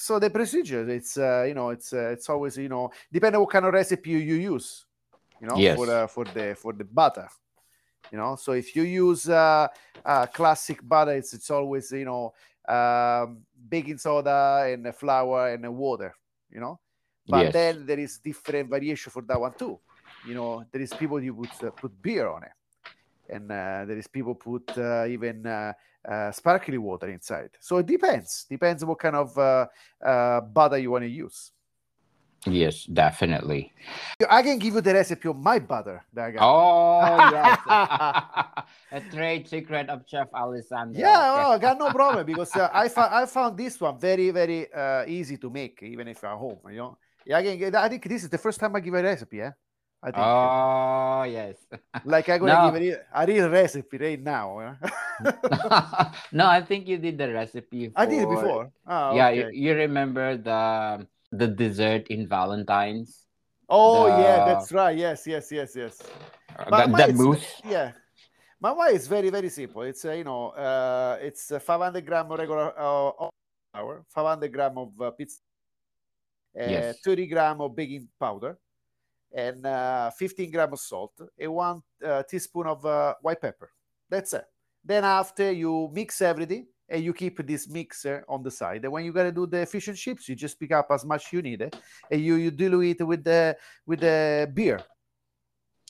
so 0.01 0.19
the 0.19 0.31
procedure, 0.31 0.89
it's 0.89 1.19
uh, 1.19 1.45
you 1.47 1.53
know, 1.53 1.69
it's 1.69 1.93
uh, 1.93 2.09
it's 2.09 2.29
always 2.31 2.57
you 2.57 2.71
know, 2.71 2.91
depending 3.13 3.39
what 3.39 3.51
kind 3.51 3.67
of 3.67 3.75
recipe 3.75 4.11
you 4.11 4.37
use, 4.37 4.87
you 5.41 5.47
know, 5.47 5.57
yes. 5.57 5.77
for 5.77 5.91
uh, 5.91 6.07
for 6.07 6.25
the 6.25 6.57
for 6.59 6.73
the 6.73 6.85
butter, 6.85 7.29
you 8.13 8.19
know. 8.19 8.37
So 8.37 8.53
if 8.53 8.77
you 8.77 8.83
use 8.83 9.29
uh, 9.29 9.69
uh 10.05 10.27
classic 10.27 10.87
butter, 10.87 11.13
it's 11.13 11.33
it's 11.35 11.51
always 11.51 11.91
you 11.93 12.05
know, 12.05 12.33
um, 12.69 13.43
baking 13.69 13.99
soda 13.99 14.67
and 14.67 14.95
flour 14.95 15.49
and 15.49 15.77
water, 15.77 16.15
you 16.51 16.61
know. 16.61 16.79
But 17.27 17.45
yes. 17.45 17.53
then 17.53 17.87
there 17.87 17.99
is 17.99 18.19
different 18.19 18.71
variation 18.71 19.11
for 19.11 19.23
that 19.23 19.41
one 19.41 19.55
too. 19.55 19.79
You 20.27 20.35
know, 20.35 20.65
there 20.71 20.83
is 20.83 20.93
people 20.93 21.23
you 21.23 21.35
put 21.35 21.65
uh, 21.65 21.71
put 21.71 22.03
beer 22.03 22.29
on 22.29 22.43
it, 22.43 22.53
and 23.29 23.51
uh, 23.51 23.85
there 23.87 23.97
is 23.97 24.09
people 24.09 24.35
put 24.35 24.77
uh, 24.77 25.07
even 25.07 25.47
uh, 25.47 25.73
uh, 26.07 26.31
sparkly 26.33 26.79
water 26.79 27.09
inside. 27.09 27.51
So 27.61 27.79
it 27.79 27.87
depends. 27.87 28.47
Depends 28.49 28.85
what 28.85 28.99
kind 28.99 29.17
of 29.17 29.37
uh, 29.39 29.67
uh, 30.05 30.41
butter 30.41 30.79
you 30.79 30.91
want 30.91 31.05
to 31.05 31.09
use. 31.09 31.53
Yes, 32.47 32.85
definitely. 32.85 33.73
I 34.29 34.43
can 34.43 34.59
give 34.59 34.75
you 34.75 34.81
the 34.81 34.95
recipe 34.95 35.29
of 35.29 35.37
my 35.37 35.59
butter. 35.59 36.05
Oh, 36.39 37.01
yes. 37.33 37.59
a 38.93 39.01
trade 39.13 39.47
secret 39.47 39.91
of 39.91 40.05
Chef 40.07 40.29
Alessandro. 40.33 40.99
Yeah, 40.99 41.47
oh, 41.47 41.53
I 41.53 41.59
got 41.59 41.79
no 41.79 41.91
problem 41.91 42.25
because 42.25 42.55
uh, 42.57 42.71
I, 42.73 42.89
found, 42.89 43.15
I 43.15 43.27
found 43.27 43.59
this 43.59 43.79
one 43.79 43.99
very, 43.99 44.31
very 44.31 44.73
uh, 44.73 45.05
easy 45.07 45.37
to 45.37 45.51
make, 45.51 45.83
even 45.83 46.09
if 46.09 46.23
you're 46.23 46.37
home. 46.37 46.59
You 46.71 46.77
know, 46.77 46.99
yeah, 47.27 47.39
I, 47.39 47.43
can, 47.43 47.75
I 47.75 47.89
think 47.89 48.09
this 48.09 48.25
is 48.25 48.31
the 48.31 48.39
first 48.39 48.59
time 48.59 48.75
I 48.75 48.81
give 48.81 48.95
a 48.95 49.03
recipe. 49.03 49.39
Yeah. 49.39 49.53
I 50.03 50.07
think. 50.07 50.25
Oh 50.25 51.23
yes. 51.29 51.57
like 52.05 52.29
I'm 52.31 52.41
gonna 52.41 52.55
no. 52.65 52.71
give 52.73 52.83
it 52.83 53.07
a 53.13 53.27
real 53.27 53.51
recipe 53.51 53.99
right 53.99 54.23
now. 54.23 54.79
no, 56.33 56.47
I 56.47 56.63
think 56.63 56.89
you 56.89 56.97
did 56.97 57.19
the 57.19 57.31
recipe. 57.31 57.89
For... 57.89 58.01
I 58.01 58.07
did 58.07 58.23
it 58.23 58.29
before. 58.29 58.73
Oh, 58.87 59.15
yeah, 59.15 59.29
okay. 59.29 59.37
you, 59.37 59.69
you, 59.69 59.75
remember 59.75 60.39
the 60.39 61.07
the 61.33 61.47
dessert 61.47 62.09
in 62.09 62.29
Valentine's? 62.29 63.27
Oh 63.69 64.05
the... 64.05 64.23
yeah, 64.23 64.45
that's 64.45 64.73
right. 64.73 64.97
Yes, 64.97 65.27
yes, 65.27 65.51
yes, 65.53 65.77
yes. 65.77 66.03
Uh, 66.59 66.87
the, 66.87 67.07
the 67.07 67.13
mousse. 67.13 67.61
Yeah. 67.65 67.93
My 68.61 68.73
way 68.73 68.89
is 68.89 69.07
very 69.07 69.31
very 69.31 69.49
simple. 69.49 69.83
It's 69.83 70.05
uh, 70.05 70.13
you 70.13 70.25
know 70.25 70.51
uh, 70.51 71.19
it's 71.21 71.49
500 71.49 72.05
gram 72.05 72.31
of 72.31 72.39
regular 72.39 72.75
uh, 72.77 73.29
flour, 73.73 74.05
500 74.09 74.53
gram 74.53 74.77
of 74.77 75.01
uh, 75.01 75.11
pizza, 75.13 75.41
uh, 76.59 76.65
yes. 76.65 77.01
30 77.03 77.27
gram 77.27 77.61
of 77.61 77.75
baking 77.75 78.09
powder, 78.19 78.59
and 79.33 79.65
uh, 79.65 80.11
15 80.11 80.51
gram 80.51 80.73
of 80.73 80.81
salt 80.81 81.13
and 81.39 81.53
one 81.53 81.83
uh, 82.05 82.23
teaspoon 82.25 82.67
of 82.67 82.85
uh, 82.85 83.15
white 83.23 83.41
pepper. 83.41 83.71
That's 84.09 84.33
it. 84.35 84.45
Then 84.85 85.05
after 85.05 85.53
you 85.53 85.91
mix 85.93 86.21
everything 86.21 86.67
and 86.91 87.05
you 87.05 87.13
keep 87.15 87.47
this 87.47 87.69
mixer 87.69 88.25
on 88.29 88.43
the 88.43 88.51
side. 88.51 88.85
And 88.85 88.93
when 88.93 89.05
you 89.05 89.13
gotta 89.13 89.33
do 89.33 89.47
the 89.47 89.65
fish 89.65 89.89
and 89.89 89.97
chips, 89.97 90.29
you 90.29 90.35
just 90.35 90.59
pick 90.59 90.73
up 90.73 90.89
as 90.91 91.05
much 91.05 91.33
you 91.33 91.41
need 91.41 91.63
it, 91.63 91.77
and 92.11 92.21
you 92.21 92.35
you 92.35 92.51
dilute 92.51 93.01
it 93.01 93.05
with 93.05 93.25
the 93.25 93.57
with 93.87 94.01
the 94.01 94.51
beer. 94.53 94.81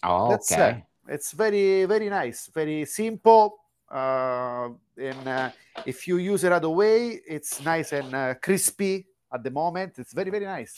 Oh, 0.03 0.31
That's 0.31 0.53
okay. 0.53 0.85
It. 1.09 1.15
It's 1.15 1.33
very 1.33 1.85
very 1.87 2.09
nice, 2.09 2.51
very 2.53 2.85
simple. 2.85 3.57
Uh, 3.91 4.69
and 4.97 5.27
uh, 5.27 5.51
if 5.85 6.07
you 6.07 6.19
use 6.19 6.45
it 6.45 6.53
other 6.53 6.71
way, 6.71 7.21
it's 7.27 7.61
nice 7.65 7.93
and 7.93 8.15
uh, 8.15 8.35
crispy 8.35 9.07
at 9.33 9.43
the 9.43 9.51
moment. 9.51 9.99
It's 9.99 10.13
very 10.13 10.31
very 10.31 10.45
nice. 10.45 10.75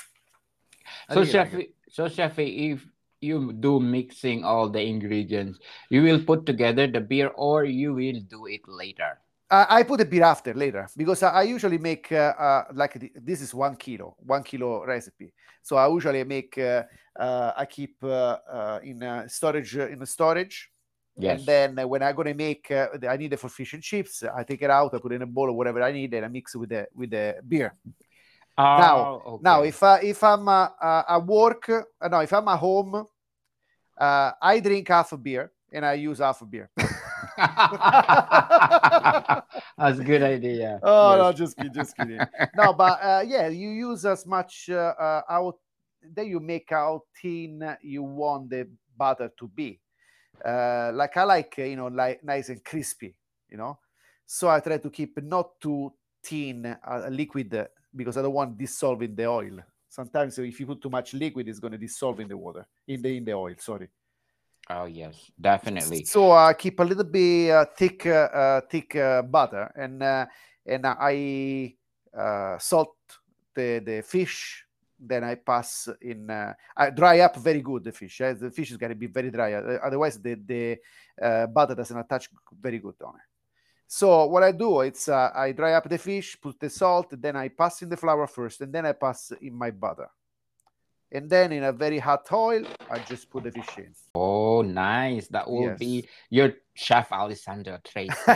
so, 1.13 1.25
Chef, 1.25 1.53
like 1.53 1.75
so, 1.89 2.09
Chef, 2.09 2.39
if 2.39 2.87
you 3.21 3.53
do 3.53 3.81
mixing 3.81 4.45
all 4.45 4.69
the 4.69 4.81
ingredients, 4.81 5.59
you 5.91 6.03
will 6.03 6.23
put 6.25 6.45
together 6.45 6.87
the 6.87 7.01
beer 7.01 7.29
or 7.37 7.65
you 7.65 7.95
will 7.95 8.21
do 8.29 8.47
it 8.47 8.63
later? 8.67 9.19
I 9.53 9.83
put 9.83 10.01
a 10.01 10.07
beer 10.07 10.23
after 10.25 10.55
later 10.55 10.89
because 10.97 11.23
I, 11.23 11.29
I 11.29 11.43
usually 11.43 11.77
make 11.77 12.11
uh, 12.11 12.33
uh, 12.39 12.65
like 12.73 12.99
the, 12.99 13.13
this 13.15 13.43
is 13.43 13.55
one 13.55 13.77
kilo, 13.77 14.17
one 14.19 14.43
kilo 14.43 14.85
recipe. 14.87 15.35
So 15.63 15.77
I 15.77 15.87
usually 15.89 16.25
make 16.25 16.57
uh, 16.57 16.85
uh 17.19 17.53
I 17.55 17.67
keep 17.67 17.97
uh, 18.03 18.39
uh, 18.51 18.81
in 18.83 19.25
storage 19.29 19.77
in 19.77 19.99
the 19.99 20.07
storage. 20.07 20.71
Yes. 21.19 21.39
And 21.39 21.47
then 21.77 21.89
when 21.89 22.03
I'm 22.03 22.17
gonna 22.17 22.33
make, 22.33 22.71
I 22.71 23.17
need 23.19 23.35
it 23.35 23.37
for 23.39 23.51
fish 23.51 23.75
and 23.75 23.83
chips. 23.83 24.23
I 24.23 24.43
take 24.45 24.63
it 24.63 24.71
out, 24.71 24.95
I 24.95 24.99
put 24.99 25.13
it 25.13 25.17
in 25.17 25.23
a 25.23 25.27
bowl 25.27 25.51
or 25.51 25.53
whatever 25.53 25.83
I 25.83 25.93
need, 25.93 26.15
and 26.15 26.25
I 26.25 26.29
mix 26.29 26.55
it 26.55 26.59
with 26.59 26.71
the 26.71 26.87
with 26.95 27.11
the 27.11 27.37
beer. 27.47 27.75
Oh, 28.57 28.65
now, 28.65 29.23
okay. 29.27 29.43
now 29.43 29.63
if 29.63 29.83
I 29.83 30.01
if 30.01 30.25
I'm 30.25 30.49
at 30.49 31.27
work, 31.27 31.69
no, 31.69 32.21
if 32.21 32.33
I'm 32.33 32.49
at 32.49 32.59
home, 32.59 33.07
I 33.99 34.61
drink 34.65 34.89
half 34.89 35.13
a 35.13 35.19
beer 35.19 35.53
and 35.71 35.85
I 35.85 35.95
use 35.95 36.21
half 36.21 36.41
a 36.41 36.47
beer. 36.47 36.71
That's 39.79 39.99
a 39.99 40.05
good 40.05 40.23
idea. 40.23 40.81
Oh 40.83 41.13
yes. 41.13 41.19
no, 41.19 41.33
just 41.33 41.57
kidding, 41.57 41.73
just 41.73 41.97
kidding. 41.97 42.21
no, 42.57 42.73
but 42.73 43.03
uh, 43.03 43.25
yeah, 43.27 43.49
you 43.49 43.71
use 43.71 44.05
as 44.05 44.27
much 44.27 44.69
uh, 44.71 44.95
uh, 44.99 45.23
out 45.29 45.57
then 46.03 46.27
you 46.27 46.41
make 46.41 46.69
how 46.71 47.03
thin 47.21 47.77
you 47.83 48.03
want 48.03 48.51
the 48.51 48.69
butter 48.97 49.31
to 49.39 49.49
be. 49.49 49.81
Uh, 50.45 50.91
like 50.95 51.17
I 51.17 51.25
like 51.25 51.55
you 51.59 51.77
know 51.77 51.87
like 51.87 52.25
nice 52.25 52.49
and 52.49 52.65
crispy, 52.65 53.15
you 53.49 53.57
know. 53.57 53.79
So 54.27 54.49
I 54.49 54.61
try 54.61 54.79
to 54.79 54.91
keep 54.91 55.23
not 55.23 55.61
too 55.61 55.93
thin 56.25 56.67
uh, 56.67 57.09
liquid 57.11 57.69
because 57.95 58.17
I 58.17 58.23
don't 58.23 58.33
want 58.33 58.59
dissolving 58.59 59.15
the 59.15 59.27
oil. 59.27 59.59
Sometimes 59.89 60.39
if 60.39 60.59
you 60.59 60.67
put 60.67 60.81
too 60.81 60.91
much 60.91 61.13
liquid, 61.13 61.49
it's 61.49 61.59
going 61.59 61.73
to 61.73 61.79
dissolve 61.79 62.21
in 62.21 62.29
the 62.29 62.37
water 62.37 62.67
in 62.89 63.03
the 63.03 63.17
in 63.17 63.25
the 63.25 63.33
oil. 63.33 63.55
Sorry. 63.59 63.89
Oh 64.71 64.87
yes, 64.87 65.31
definitely. 65.41 66.05
So 66.05 66.31
I 66.31 66.51
uh, 66.51 66.53
keep 66.55 66.79
a 66.79 66.85
little 66.85 67.05
bit 67.05 67.51
uh, 67.51 67.65
thick, 67.77 68.07
uh, 68.07 68.11
uh 68.11 68.61
thick 68.71 68.95
uh, 68.95 69.23
butter, 69.23 69.73
and 69.75 70.03
uh, 70.03 70.27
and 70.65 70.87
I 70.87 71.75
salt 72.59 72.97
the 73.55 73.83
the 73.85 74.03
fish. 74.03 74.65
Then 75.05 75.25
I 75.25 75.35
pass 75.35 75.89
in. 76.01 76.31
I 76.31 76.91
dry 76.91 77.21
up 77.21 77.37
very 77.37 77.61
good 77.61 77.83
the 77.83 77.93
fish. 77.93 78.21
Eh? 78.21 78.35
The 78.35 78.51
fish 78.53 78.71
is 78.71 78.77
gonna 78.77 78.95
be 78.95 79.09
very 79.09 79.33
dry. 79.33 79.55
Otherwise, 79.55 80.19
the 80.21 80.35
the 80.35 80.79
butter 81.49 81.75
doesn't 81.75 81.99
attach 81.99 82.31
very 82.61 82.79
good 82.79 82.95
on 83.05 83.17
it. 83.17 83.29
So 83.89 84.27
what 84.27 84.45
I 84.45 84.53
do, 84.53 84.81
it's 84.81 85.09
I 85.09 85.53
dry 85.53 85.75
up 85.75 85.89
the 85.89 85.99
fish, 85.99 86.39
put 86.41 86.59
the 86.61 86.71
salt, 86.71 87.21
then 87.21 87.37
I 87.37 87.49
pass 87.49 87.83
in 87.83 87.89
the 87.89 87.97
flour 87.97 88.27
first, 88.29 88.61
and 88.61 88.73
then 88.73 88.87
I 88.87 88.93
pass 88.93 89.33
in 89.43 89.55
my 89.55 89.73
butter 89.73 90.09
and 91.13 91.29
then 91.29 91.53
in 91.53 91.65
a 91.65 91.73
very 91.73 91.99
hot 91.99 92.27
oil, 92.33 92.65
I 92.91 92.99
just 93.01 93.31
put 93.31 93.45
the 93.45 93.53
fish 93.53 93.79
in. 93.79 93.95
Oh, 94.15 94.63
nice! 94.63 95.29
That 95.29 95.49
will 95.49 95.69
yes. 95.69 95.79
be 95.79 96.09
your 96.31 96.55
chef 96.75 97.13
Alessandro 97.13 97.79
Trace. 97.85 98.11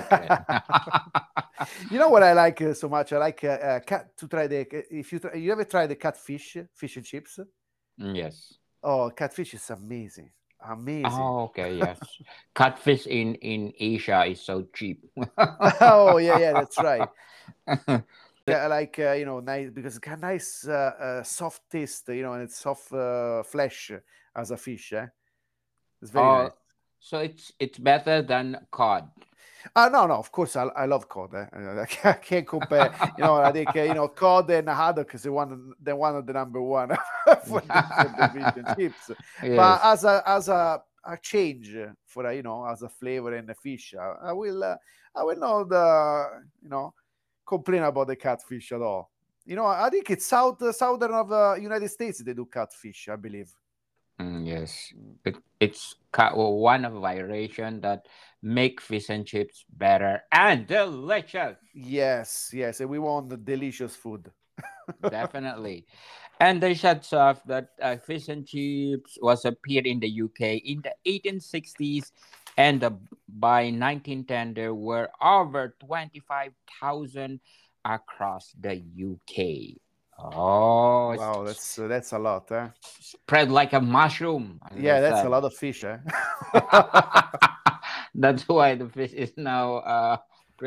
you 1.91 1.99
know 1.99 2.11
what 2.11 2.23
I 2.23 2.33
like 2.35 2.61
uh, 2.61 2.75
so 2.75 2.89
much? 2.89 3.13
I 3.13 3.19
like 3.19 3.43
uh, 3.45 3.49
uh, 3.49 3.81
cat 3.81 4.17
to 4.19 4.29
try 4.29 4.47
the. 4.47 4.67
If 4.91 5.13
you 5.13 5.19
try, 5.19 5.35
you 5.35 5.53
ever 5.53 5.65
try 5.65 5.87
the 5.87 5.97
catfish, 5.97 6.59
fish 6.75 6.97
and 6.97 7.05
chips? 7.05 7.41
Mm, 8.01 8.17
yes. 8.17 8.55
Oh, 8.83 9.11
catfish 9.11 9.55
is 9.55 9.71
amazing. 9.71 10.31
Amazing. 10.69 11.07
Oh, 11.07 11.45
okay, 11.45 11.77
yes. 11.77 11.99
catfish 12.55 13.07
in 13.07 13.37
in 13.37 13.73
Asia 13.79 14.25
is 14.25 14.41
so 14.41 14.67
cheap. 14.75 15.05
oh 15.81 16.19
yeah, 16.19 16.39
yeah, 16.39 16.53
that's 16.55 16.79
right 16.79 17.09
yeah, 18.47 18.67
like 18.69 18.99
uh, 18.99 19.13
you 19.13 19.25
know, 19.25 19.41
nice 19.41 19.71
because 19.71 19.97
it's 19.97 20.07
got 20.07 20.21
nice 20.21 20.67
uh, 20.69 20.73
uh, 20.73 21.23
soft 21.23 21.63
taste, 21.71 22.09
you 22.09 22.23
know, 22.23 22.35
and 22.35 22.45
it's 22.45 22.59
soft 22.59 22.93
uh, 22.93 23.43
flesh 23.43 23.91
as 24.35 24.51
a 24.53 24.57
fish. 24.57 24.93
Eh? 24.93 25.07
It's 26.01 26.11
very 26.11 26.27
nice. 26.27 26.51
So 27.01 27.19
it's 27.19 27.53
it's 27.59 27.79
better 27.79 28.23
than 28.23 28.67
cod. 28.71 29.09
Uh, 29.75 29.89
no, 29.89 30.07
no, 30.07 30.15
of 30.15 30.31
course, 30.31 30.55
I, 30.55 30.65
I 30.77 30.87
love 30.87 31.09
cod. 31.09 31.35
Eh? 31.35 31.87
I 32.05 32.13
can't 32.13 32.47
compare. 32.47 32.95
you 33.19 33.25
know, 33.25 33.35
I 33.35 33.51
think 33.51 33.75
uh, 33.75 33.83
you 33.83 33.95
know 33.95 34.09
cod 34.09 34.49
and 34.51 34.69
haddock 34.69 35.13
is 35.15 35.29
one 35.29 35.73
the 35.83 35.97
one 35.97 36.15
of 36.15 36.27
the 36.27 36.33
number 36.33 36.63
one 36.63 36.91
for, 37.47 37.61
the, 37.61 38.53
for 38.53 38.63
the 38.63 38.75
chips. 38.79 39.11
Yes. 39.43 39.57
But 39.57 39.81
as 39.83 40.05
a 40.05 40.23
as 40.25 40.49
a, 40.49 40.83
a 41.05 41.19
change 41.21 41.75
for 42.07 42.27
a, 42.27 42.35
you 42.35 42.43
know 42.43 42.65
as 42.65 42.83
a 42.83 42.89
flavor 42.89 43.37
in 43.37 43.47
the 43.47 43.55
fish, 43.55 43.95
I, 43.99 44.29
I 44.29 44.33
will 44.33 44.63
uh, 44.63 44.77
I 45.17 45.25
will 45.25 45.37
not 45.37 45.73
uh, 45.73 46.29
you 46.63 46.69
know 46.69 46.95
complain 47.47 47.83
about 47.83 48.09
the 48.09 48.17
catfish 48.17 48.73
at 48.73 48.83
all. 48.83 49.11
You 49.45 49.57
know, 49.57 49.67
I 49.67 49.89
think 49.91 50.11
it's 50.11 50.27
south 50.27 50.61
uh, 50.61 50.73
southern 50.73 51.13
of 51.13 51.31
uh, 51.31 51.55
United 51.55 51.89
States 51.89 52.23
they 52.23 52.35
do 52.35 52.47
catfish, 52.47 53.09
I 53.09 53.17
believe. 53.17 53.51
Mm, 54.21 54.47
yes, 54.47 54.93
it, 55.25 55.37
it's 55.61 55.95
one 56.35 56.85
of 56.85 57.01
variation 57.01 57.81
that 57.83 58.07
make 58.43 58.81
fish 58.81 59.11
and 59.11 59.27
chips 59.27 59.65
better 59.69 60.23
and 60.33 60.67
delicious. 60.67 61.57
Yes, 61.75 62.51
yes, 62.53 62.81
and 62.81 62.89
we 62.89 62.99
want 62.99 63.29
the 63.29 63.37
delicious 63.37 63.95
food. 63.95 64.31
Definitely. 65.11 65.87
And 66.41 66.63
they 66.63 66.75
said 66.75 67.03
that 67.03 67.69
uh, 67.81 67.97
fish 67.97 68.29
and 68.29 68.47
chips 68.47 69.19
was 69.21 69.45
appeared 69.45 69.87
in 69.87 70.01
the 70.01 70.23
UK 70.23 70.63
in 70.65 70.83
the 70.83 70.95
1860s 71.07 72.11
and 72.57 72.83
uh, 72.83 72.91
by 73.29 73.71
1910 73.71 74.55
there 74.55 74.75
were 74.75 75.09
over 75.21 75.75
25,000 75.81 77.41
across 77.85 78.53
the 78.59 78.77
UK. 78.77 79.79
Oh, 80.19 81.15
wow, 81.15 81.45
that's 81.45 81.79
uh, 81.79 81.89
that's 81.89 82.13
a 82.13 82.19
lot, 82.19 82.47
huh? 82.49 82.69
Spread 82.81 83.51
like 83.51 83.75
a 83.75 83.81
mushroom. 83.81 84.59
Yeah, 84.75 85.01
that's 85.01 85.21
said. 85.21 85.27
a 85.27 85.29
lot 85.29 85.45
of 85.45 85.55
fish, 85.55 85.85
eh? 85.85 85.99
that's 88.15 88.49
why 88.49 88.75
the 88.75 88.89
fish 88.89 89.13
is 89.13 89.33
now 89.37 89.77
uh 89.77 90.17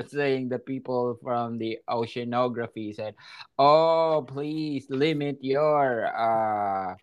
saying 0.06 0.50
the 0.50 0.60
people 0.60 1.18
from 1.24 1.58
the 1.58 1.80
oceanography 1.90 2.94
said, 2.94 3.16
"Oh, 3.58 4.24
please 4.28 4.86
limit 4.90 5.40
your 5.42 6.06
uh 6.14 6.94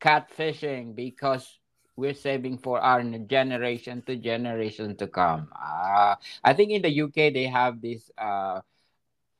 catfishing 0.00 0.96
because 0.96 1.60
we're 1.96 2.14
saving 2.14 2.58
for 2.58 2.80
our 2.80 3.02
generation 3.26 4.02
to 4.06 4.16
generation 4.16 4.96
to 4.96 5.06
come. 5.06 5.48
Uh, 5.54 6.16
I 6.42 6.52
think 6.52 6.70
in 6.70 6.82
the 6.82 6.90
UK 6.90 7.30
they 7.30 7.46
have 7.46 7.80
this 7.80 8.10
uh, 8.18 8.60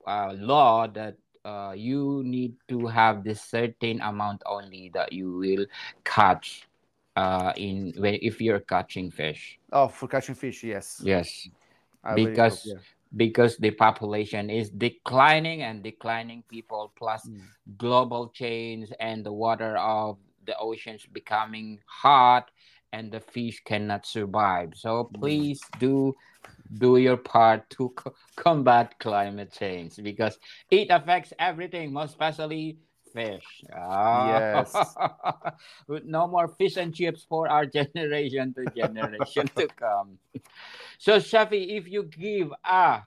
uh, 0.06 0.32
law 0.38 0.87
that 0.87 1.16
uh, 1.44 1.75
you 1.76 2.23
need 2.25 2.54
to 2.68 2.87
have 2.87 3.25
this 3.25 3.40
certain 3.40 4.00
amount 4.00 4.42
only 4.46 4.90
that 4.94 5.12
you 5.12 5.32
will 5.32 5.66
catch 6.04 6.66
uh, 7.16 7.52
in 7.56 7.92
when 7.96 8.18
if 8.23 8.40
you're 8.40 8.61
catching 8.61 9.11
fish. 9.11 9.58
Oh, 9.73 9.88
for 9.88 10.08
catching 10.08 10.34
fish, 10.34 10.64
yes. 10.64 11.00
Yes, 11.04 11.49
I 12.02 12.14
because 12.14 12.64
hope, 12.64 12.78
yeah. 12.78 12.82
because 13.16 13.56
the 13.58 13.70
population 13.70 14.50
is 14.50 14.70
declining 14.70 15.62
and 15.62 15.82
declining 15.82 16.42
people 16.49 16.92
plus 16.96 17.28
mm. 17.28 17.42
global 17.78 18.28
change 18.28 18.90
and 19.00 19.25
the 19.25 19.32
water 19.32 19.76
of 19.76 20.18
the 20.46 20.56
oceans 20.58 21.06
becoming 21.12 21.80
hot 21.86 22.50
and 22.92 23.10
the 23.10 23.20
fish 23.20 23.62
cannot 23.64 24.06
survive. 24.06 24.72
So 24.76 25.04
mm. 25.04 25.20
please 25.20 25.60
do 25.78 26.14
do 26.78 26.96
your 26.96 27.16
part 27.16 27.68
to 27.70 27.88
co- 27.96 28.14
combat 28.36 28.98
climate 28.98 29.52
change 29.52 29.96
because 30.02 30.38
it 30.70 30.88
affects 30.90 31.32
everything, 31.38 31.92
most 31.92 32.10
especially 32.10 32.78
fish. 33.12 33.62
Oh. 33.74 34.26
Yes. 34.28 34.74
no 36.04 36.26
more 36.26 36.48
fish 36.48 36.76
and 36.76 36.94
chips 36.94 37.24
for 37.28 37.48
our 37.48 37.66
generation 37.78 38.54
to 38.54 38.66
generation 38.76 39.48
to 39.56 39.68
come. 39.68 40.18
So, 40.98 41.18
Shafi, 41.18 41.78
if 41.78 41.88
you 41.88 42.04
give 42.04 42.52
a 42.64 43.02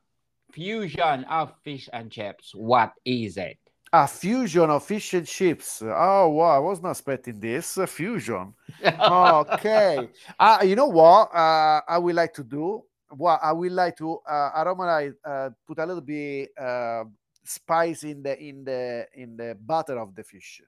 fusion 0.51 1.25
of 1.25 1.53
fish 1.63 1.89
and 1.91 2.11
chips, 2.11 2.53
what 2.55 2.93
is 3.05 3.37
it? 3.37 3.59
A 3.93 4.07
fusion 4.07 4.69
of 4.69 4.83
fish 4.83 5.13
and 5.13 5.25
chips. 5.25 5.81
Oh 5.81 6.29
wow, 6.29 6.55
I 6.55 6.59
was 6.59 6.81
not 6.81 6.91
expecting 6.91 7.39
this. 7.39 7.77
A 7.77 7.87
fusion. 7.87 8.53
okay. 8.83 10.09
Uh, 10.37 10.59
you 10.63 10.75
know 10.75 10.87
what? 10.87 11.33
Uh, 11.33 11.81
I 11.87 11.97
would 11.97 12.15
like 12.15 12.33
to 12.33 12.43
do. 12.43 12.83
What 13.09 13.39
I 13.41 13.53
would 13.53 13.71
like 13.71 13.95
to 13.97 14.17
uh, 14.29 14.51
aromatize, 14.55 15.13
uh, 15.23 15.51
put 15.65 15.79
a 15.79 15.85
little 15.85 16.01
bit 16.01 16.49
uh, 16.59 17.05
spice 17.45 18.03
in 18.03 18.21
the 18.21 18.37
in 18.37 18.65
the 18.65 19.07
in 19.13 19.37
the 19.37 19.57
butter 19.59 19.97
of 19.97 20.13
the 20.13 20.23
fish. 20.23 20.61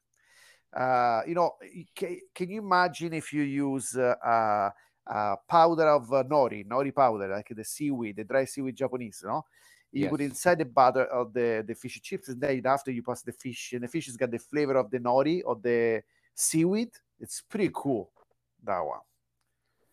Uh, 0.74 1.22
you 1.28 1.36
know, 1.36 1.56
can, 1.96 2.20
can 2.34 2.50
you 2.50 2.62
imagine 2.62 3.14
if 3.14 3.34
you 3.34 3.42
use 3.42 3.98
uh, 3.98 4.70
uh, 5.10 5.36
powder 5.48 5.90
of 5.90 6.14
uh, 6.14 6.24
nori, 6.24 6.66
nori 6.66 6.94
powder, 6.94 7.28
like 7.28 7.52
the 7.56 7.64
seaweed, 7.64 8.16
the 8.16 8.24
dry 8.24 8.46
seaweed 8.46 8.76
Japanese, 8.76 9.24
no? 9.26 9.44
You 9.92 10.04
yes. 10.04 10.10
put 10.10 10.22
inside 10.22 10.60
the 10.60 10.66
butter 10.66 11.06
of 11.06 11.34
the, 11.34 11.64
the 11.68 11.74
fish 11.74 12.00
chips, 12.02 12.30
and 12.30 12.40
then 12.40 12.62
after 12.66 12.92
you 12.92 13.02
pass 13.02 13.22
the 13.22 13.32
fish, 13.32 13.74
and 13.74 13.84
the 13.84 13.88
fish 13.88 14.06
has 14.06 14.18
got 14.18 14.32
the 14.32 14.40
flavor 14.40 14.78
of 14.78 14.90
the 14.92 15.00
nori 15.00 15.42
or 15.46 15.56
the 15.56 16.02
seaweed. 16.36 16.92
It's 17.20 17.42
pretty 17.42 17.72
cool, 17.74 18.12
that 18.64 18.80
one. 18.80 19.00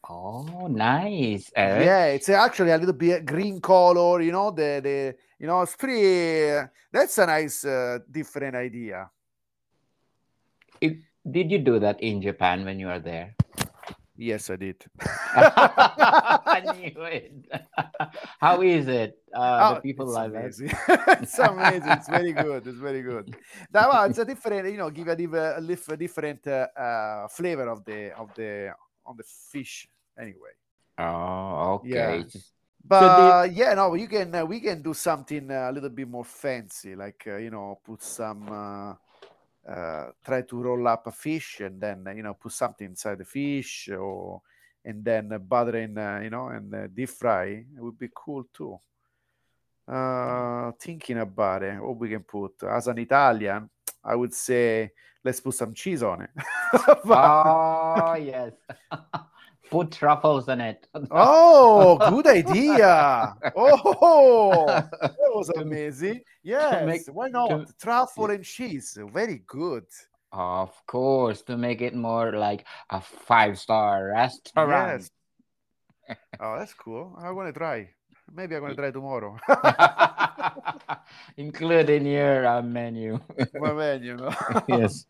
Oh, 0.08 0.68
nice! 0.68 1.50
Eric. 1.56 1.84
Yeah, 1.84 2.04
it's 2.06 2.28
actually 2.28 2.70
a 2.70 2.78
little 2.78 2.94
bit 2.94 3.26
green 3.26 3.60
color. 3.60 4.20
You 4.20 4.30
know, 4.30 4.52
the 4.52 4.80
the 4.82 5.16
you 5.38 5.46
know, 5.48 5.62
it's 5.62 5.74
pretty. 5.74 6.68
That's 6.92 7.18
a 7.18 7.26
nice, 7.26 7.64
uh, 7.64 7.98
different 8.08 8.54
idea. 8.54 9.10
It, 10.80 10.98
did 11.28 11.50
you 11.50 11.58
do 11.58 11.80
that 11.80 12.00
in 12.00 12.22
Japan 12.22 12.64
when 12.64 12.78
you 12.78 12.86
were 12.86 13.00
there? 13.00 13.34
Yes, 14.16 14.50
I 14.50 14.56
did. 14.56 14.84
I 15.00 16.62
knew 16.74 17.02
it. 17.02 17.32
How 18.40 18.62
is 18.62 18.88
it? 18.88 19.18
Uh, 19.34 19.60
oh, 19.62 19.74
the 19.74 19.80
people 19.80 20.06
love 20.06 20.32
amazing. 20.34 20.70
it. 20.70 20.76
it's 21.22 21.38
amazing. 21.38 21.90
It's 21.90 22.08
very 22.08 22.32
good. 22.32 22.66
It's 22.66 22.78
very 22.78 23.02
good. 23.02 23.36
Now, 23.72 24.04
it's 24.04 24.18
a 24.18 24.24
different, 24.24 24.70
you 24.70 24.78
know, 24.78 24.90
give 24.90 25.08
a, 25.08 25.12
a, 25.12 25.92
a 25.92 25.96
different 25.96 26.46
uh, 26.46 26.66
uh, 26.76 27.28
flavor 27.28 27.68
of 27.68 27.84
the 27.84 28.16
of 28.16 28.34
the 28.34 28.72
on 29.04 29.16
the 29.16 29.24
fish 29.24 29.88
anyway. 30.18 30.54
Oh, 30.98 31.80
okay. 31.80 32.18
Yeah. 32.18 32.40
But 32.88 33.00
so 33.00 33.42
yeah, 33.52 33.74
no, 33.74 33.94
you 33.94 34.06
can 34.06 34.34
uh, 34.34 34.44
we 34.44 34.60
can 34.60 34.80
do 34.80 34.94
something 34.94 35.50
uh, 35.50 35.68
a 35.70 35.72
little 35.72 35.90
bit 35.90 36.08
more 36.08 36.24
fancy, 36.24 36.94
like 36.94 37.24
uh, 37.26 37.36
you 37.36 37.50
know, 37.50 37.80
put 37.84 38.02
some 38.02 38.96
uh, 39.68 39.70
uh, 39.70 40.10
try 40.24 40.42
to 40.42 40.62
roll 40.62 40.86
up 40.88 41.06
a 41.06 41.12
fish 41.12 41.60
and 41.60 41.80
then 41.80 42.06
you 42.16 42.22
know 42.22 42.34
put 42.34 42.52
something 42.52 42.86
inside 42.86 43.18
the 43.18 43.24
fish, 43.24 43.88
or 43.88 44.40
and 44.84 45.04
then 45.04 45.28
butter 45.48 45.78
in, 45.78 45.98
uh, 45.98 46.20
you 46.22 46.30
know, 46.30 46.48
and 46.48 46.94
deep 46.94 47.08
fry. 47.08 47.46
It 47.46 47.80
would 47.80 47.98
be 47.98 48.08
cool 48.14 48.44
too. 48.52 48.78
thinking 50.78 51.18
about 51.18 51.62
it, 51.62 51.82
what 51.82 51.96
we 51.96 52.10
can 52.10 52.22
put 52.22 52.62
as 52.62 52.86
an 52.86 52.98
Italian, 52.98 53.68
I 54.04 54.14
would 54.14 54.34
say 54.34 54.92
let's 55.24 55.40
put 55.40 55.54
some 55.54 55.74
cheese 55.74 56.02
on 56.02 56.22
it. 56.22 56.30
oh 57.04 58.14
yes. 58.14 58.52
Put 59.70 59.92
truffles 59.92 60.48
in 60.48 60.60
it. 60.60 60.86
oh, 61.10 61.98
good 62.10 62.26
idea. 62.26 63.34
Oh, 63.56 64.66
that 64.66 65.16
was 65.34 65.48
amazing. 65.50 66.20
Yes, 66.42 66.86
make, 66.86 67.02
why 67.14 67.28
not? 67.28 67.48
To, 67.48 67.74
Truffle 67.80 68.30
and 68.30 68.44
cheese. 68.44 68.96
Very 69.12 69.42
good. 69.46 69.84
Of 70.32 70.70
course, 70.86 71.42
to 71.42 71.56
make 71.56 71.80
it 71.80 71.94
more 71.94 72.32
like 72.32 72.66
a 72.90 73.00
five 73.00 73.58
star 73.58 74.08
restaurant. 74.08 75.08
Yes. 76.08 76.16
oh, 76.40 76.58
that's 76.58 76.74
cool. 76.74 77.16
I 77.18 77.30
want 77.30 77.52
to 77.52 77.58
try. 77.58 77.90
Maybe 78.32 78.56
I'm 78.56 78.62
going 78.62 78.74
to 78.74 78.80
try 78.80 78.90
tomorrow. 78.90 79.38
Including 81.36 82.06
your 82.06 82.46
uh, 82.46 82.62
menu. 82.62 83.20
My 83.54 83.72
menu, 83.72 84.18
yes. 84.68 85.06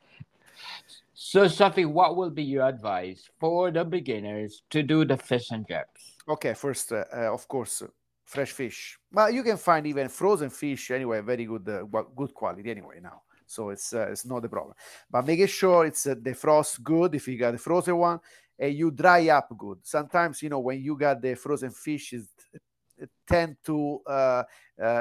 So, 1.37 1.47
Sophie, 1.49 1.85
what 1.85 2.17
will 2.17 2.31
be 2.31 2.45
your 2.45 2.67
advice 2.67 3.29
for 3.39 3.71
the 3.71 3.85
beginners 3.85 4.63
to 4.71 4.83
do 4.83 5.05
the 5.05 5.19
fish 5.19 5.51
and 5.51 5.69
chips? 5.69 6.17
Okay, 6.27 6.55
first, 6.55 6.93
uh, 6.93 7.05
uh, 7.15 7.35
of 7.35 7.47
course, 7.47 7.83
uh, 7.83 7.89
fresh 8.25 8.53
fish. 8.53 8.99
Well, 9.13 9.31
you 9.31 9.43
can 9.43 9.59
find 9.59 9.87
even 9.87 10.09
frozen 10.09 10.49
fish 10.49 10.91
anyway, 10.91 11.21
very 11.21 11.45
good, 11.45 11.69
uh, 11.69 11.83
good 12.17 12.33
quality 12.33 12.71
anyway 12.71 13.01
now. 13.03 13.21
So 13.47 13.69
it's 13.69 13.93
uh, 13.93 14.09
it's 14.11 14.25
not 14.25 14.41
the 14.41 14.49
problem. 14.49 14.77
But 15.11 15.27
making 15.27 15.49
sure 15.49 15.85
it's 15.85 16.05
the 16.05 16.35
frost 16.35 16.83
good 16.83 17.15
if 17.15 17.29
you 17.29 17.37
got 17.37 17.51
the 17.53 17.59
frozen 17.59 17.99
one, 17.99 18.19
and 18.59 18.73
you 18.73 18.91
dry 18.91 19.29
up 19.29 19.55
good. 19.59 19.81
Sometimes 19.83 20.41
you 20.41 20.49
know 20.49 20.61
when 20.61 20.81
you 20.81 20.97
got 20.97 21.21
the 21.21 21.35
frozen 21.35 21.71
fish, 21.71 22.15
it 22.15 23.11
tend 23.29 23.59
to 23.67 24.01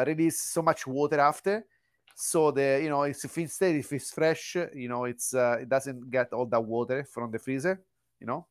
release 0.06 0.42
so 0.42 0.62
much 0.62 0.86
water 0.86 1.18
after 1.18 1.63
so 2.15 2.50
the 2.50 2.79
you 2.81 2.89
know 2.89 3.03
it's 3.03 3.25
if 3.25 3.38
instead 3.38 3.75
if 3.75 3.91
it's 3.91 4.12
fresh 4.12 4.55
you 4.74 4.88
know 4.88 5.03
it's 5.03 5.34
uh, 5.34 5.57
it 5.60 5.67
doesn't 5.67 6.10
get 6.10 6.31
all 6.31 6.45
that 6.45 6.63
water 6.63 7.03
from 7.03 7.29
the 7.29 7.38
freezer 7.38 7.81
you 8.19 8.25
know 8.25 8.48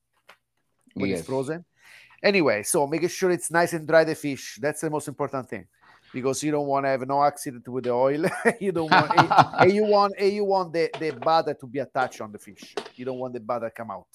when 0.92 1.10
yes. 1.10 1.20
it's 1.20 1.28
frozen. 1.28 1.64
Anyway 2.22 2.62
so 2.62 2.86
making 2.86 3.08
sure 3.08 3.30
it's 3.30 3.50
nice 3.50 3.72
and 3.72 3.88
dry 3.88 4.04
the 4.04 4.14
fish 4.14 4.58
that's 4.60 4.82
the 4.82 4.90
most 4.90 5.08
important 5.08 5.48
thing. 5.48 5.66
Because 6.12 6.44
you 6.44 6.52
don't 6.52 6.68
want 6.68 6.84
to 6.84 6.90
have 6.90 7.08
no 7.08 7.24
accident 7.24 7.66
with 7.66 7.84
the 7.84 7.90
oil. 7.90 8.24
You 8.60 8.70
don't 8.70 8.88
want 8.88 9.10
and 9.60 9.72
you 9.72 9.84
want 9.84 10.14
and 10.16 10.32
you 10.32 10.44
want 10.44 10.72
the, 10.72 10.88
the 11.00 11.10
butter 11.10 11.54
to 11.54 11.66
be 11.66 11.80
attached 11.80 12.20
on 12.20 12.30
the 12.30 12.38
fish. 12.38 12.74
You 12.94 13.04
don't 13.04 13.18
want 13.18 13.34
the 13.34 13.40
butter 13.40 13.68
come 13.74 13.90
out 13.90 14.06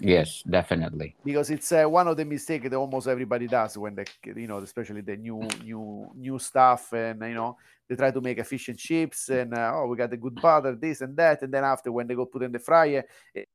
Yes, 0.00 0.42
definitely. 0.48 1.16
Because 1.24 1.50
it's 1.50 1.72
uh, 1.72 1.84
one 1.84 2.06
of 2.06 2.16
the 2.16 2.24
mistakes 2.24 2.68
that 2.68 2.76
almost 2.76 3.08
everybody 3.08 3.48
does 3.48 3.76
when 3.76 3.94
they, 3.96 4.04
you 4.24 4.46
know, 4.46 4.58
especially 4.58 5.00
the 5.00 5.16
new, 5.16 5.46
new, 5.64 6.10
new 6.14 6.38
stuff, 6.38 6.92
and 6.92 7.20
you 7.22 7.34
know, 7.34 7.56
they 7.88 7.96
try 7.96 8.10
to 8.10 8.20
make 8.20 8.38
efficient 8.38 8.78
chips, 8.78 9.28
and 9.28 9.54
uh, 9.54 9.72
oh, 9.74 9.86
we 9.86 9.96
got 9.96 10.10
the 10.10 10.16
good 10.16 10.40
butter, 10.40 10.76
this 10.76 11.00
and 11.00 11.16
that, 11.16 11.42
and 11.42 11.52
then 11.52 11.64
after 11.64 11.90
when 11.90 12.06
they 12.06 12.14
go 12.14 12.26
put 12.26 12.42
in 12.42 12.52
the 12.52 12.58
fryer, 12.58 13.04
it 13.34 13.48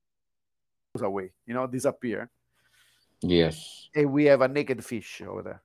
goes 0.96 1.04
away, 1.04 1.32
you 1.46 1.54
know, 1.54 1.66
disappear. 1.66 2.30
Yes. 3.22 3.88
And 3.96 4.12
we 4.12 4.26
have 4.26 4.42
a 4.42 4.48
naked 4.48 4.84
fish 4.84 5.22
over 5.26 5.44
there. 5.44 5.62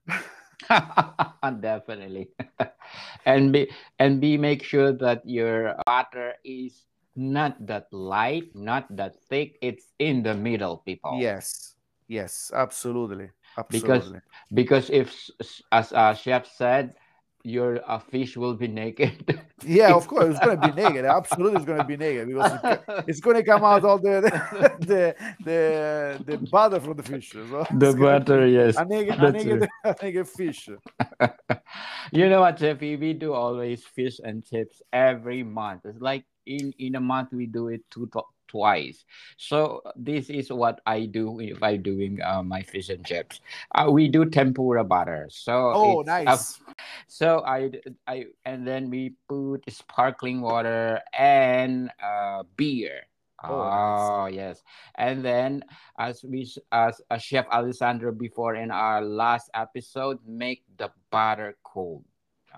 definitely, 1.60 2.28
and 3.26 3.52
be 3.52 3.70
and 3.98 4.20
be 4.20 4.36
make 4.36 4.62
sure 4.62 4.92
that 4.92 5.22
your 5.26 5.76
butter 5.86 6.34
is 6.44 6.87
not 7.18 7.58
that 7.66 7.92
light, 7.92 8.54
not 8.54 8.86
that 8.94 9.18
thick. 9.28 9.58
It's 9.60 9.90
in 9.98 10.22
the 10.22 10.34
middle, 10.34 10.78
people. 10.78 11.18
Yes, 11.20 11.74
yes, 12.06 12.52
absolutely, 12.54 13.30
absolutely. 13.58 14.22
Because 14.54 14.88
because 14.88 14.90
if, 14.90 15.10
as 15.72 15.90
a 15.90 16.14
chef 16.14 16.46
said, 16.46 16.94
your 17.42 17.80
uh, 17.90 17.98
fish 17.98 18.36
will 18.36 18.54
be 18.54 18.68
naked. 18.68 19.42
yeah, 19.64 19.94
of 19.94 20.06
course, 20.06 20.30
it's 20.30 20.44
going 20.44 20.60
to 20.60 20.68
be 20.68 20.82
naked. 20.82 21.04
Absolutely, 21.04 21.56
it's 21.56 21.64
going 21.64 21.78
to 21.78 21.84
be 21.84 21.96
naked 21.96 22.28
because 22.28 22.78
it's 23.08 23.20
going 23.20 23.36
to 23.36 23.42
come 23.42 23.64
out 23.64 23.84
all 23.84 23.98
the 23.98 24.22
the 24.78 25.14
the, 25.44 26.22
the 26.24 26.38
butter 26.50 26.78
from 26.78 26.96
the 26.96 27.02
fish. 27.02 27.32
So 27.32 27.66
the 27.74 27.94
butter, 27.94 28.46
yes. 28.46 28.76
A 28.76 28.84
naked, 28.84 29.18
a 29.18 29.32
naked, 29.32 29.68
a 29.84 29.96
naked 30.00 30.28
fish. 30.28 30.68
you 32.12 32.28
know 32.28 32.40
what, 32.40 32.56
Jeffy? 32.56 32.94
We 32.94 33.12
do 33.12 33.32
always 33.32 33.82
fish 33.82 34.20
and 34.22 34.44
chips 34.44 34.82
every 34.92 35.42
month. 35.42 35.82
It's 35.84 36.00
like 36.00 36.24
in 36.48 36.72
in 36.78 36.96
a 36.96 37.00
month 37.00 37.32
we 37.32 37.46
do 37.46 37.68
it 37.68 37.84
two 37.90 38.08
twice. 38.48 39.04
So 39.36 39.82
this 39.94 40.30
is 40.30 40.50
what 40.50 40.80
i 40.86 41.04
do 41.04 41.38
if 41.38 41.62
i'm 41.62 41.82
doing 41.82 42.18
uh, 42.24 42.42
my 42.42 42.62
fish 42.62 42.88
and 42.88 43.04
chips. 43.04 43.40
Uh, 43.74 43.92
we 43.92 44.08
do 44.08 44.24
tempura 44.24 44.82
butter. 44.82 45.28
So 45.30 45.52
oh 45.76 46.02
nice. 46.02 46.26
uh, 46.26 46.72
so 47.06 47.44
i 47.46 47.70
i 48.08 48.26
and 48.44 48.66
then 48.66 48.90
we 48.90 49.14
put 49.28 49.62
sparkling 49.68 50.40
water 50.40 51.00
and 51.12 51.92
uh, 52.02 52.42
beer. 52.56 53.04
Oh, 53.44 53.54
oh 53.54 54.24
nice. 54.24 54.34
yes, 54.34 54.62
and 54.96 55.24
then 55.24 55.62
as 55.96 56.24
we 56.24 56.50
as 56.72 57.00
a 57.08 57.20
chef 57.20 57.46
Alessandro 57.52 58.10
before 58.10 58.56
in 58.56 58.72
our 58.72 59.00
last 59.00 59.48
episode, 59.54 60.18
make 60.26 60.64
the 60.76 60.90
butter 61.12 61.54
cold. 61.62 62.02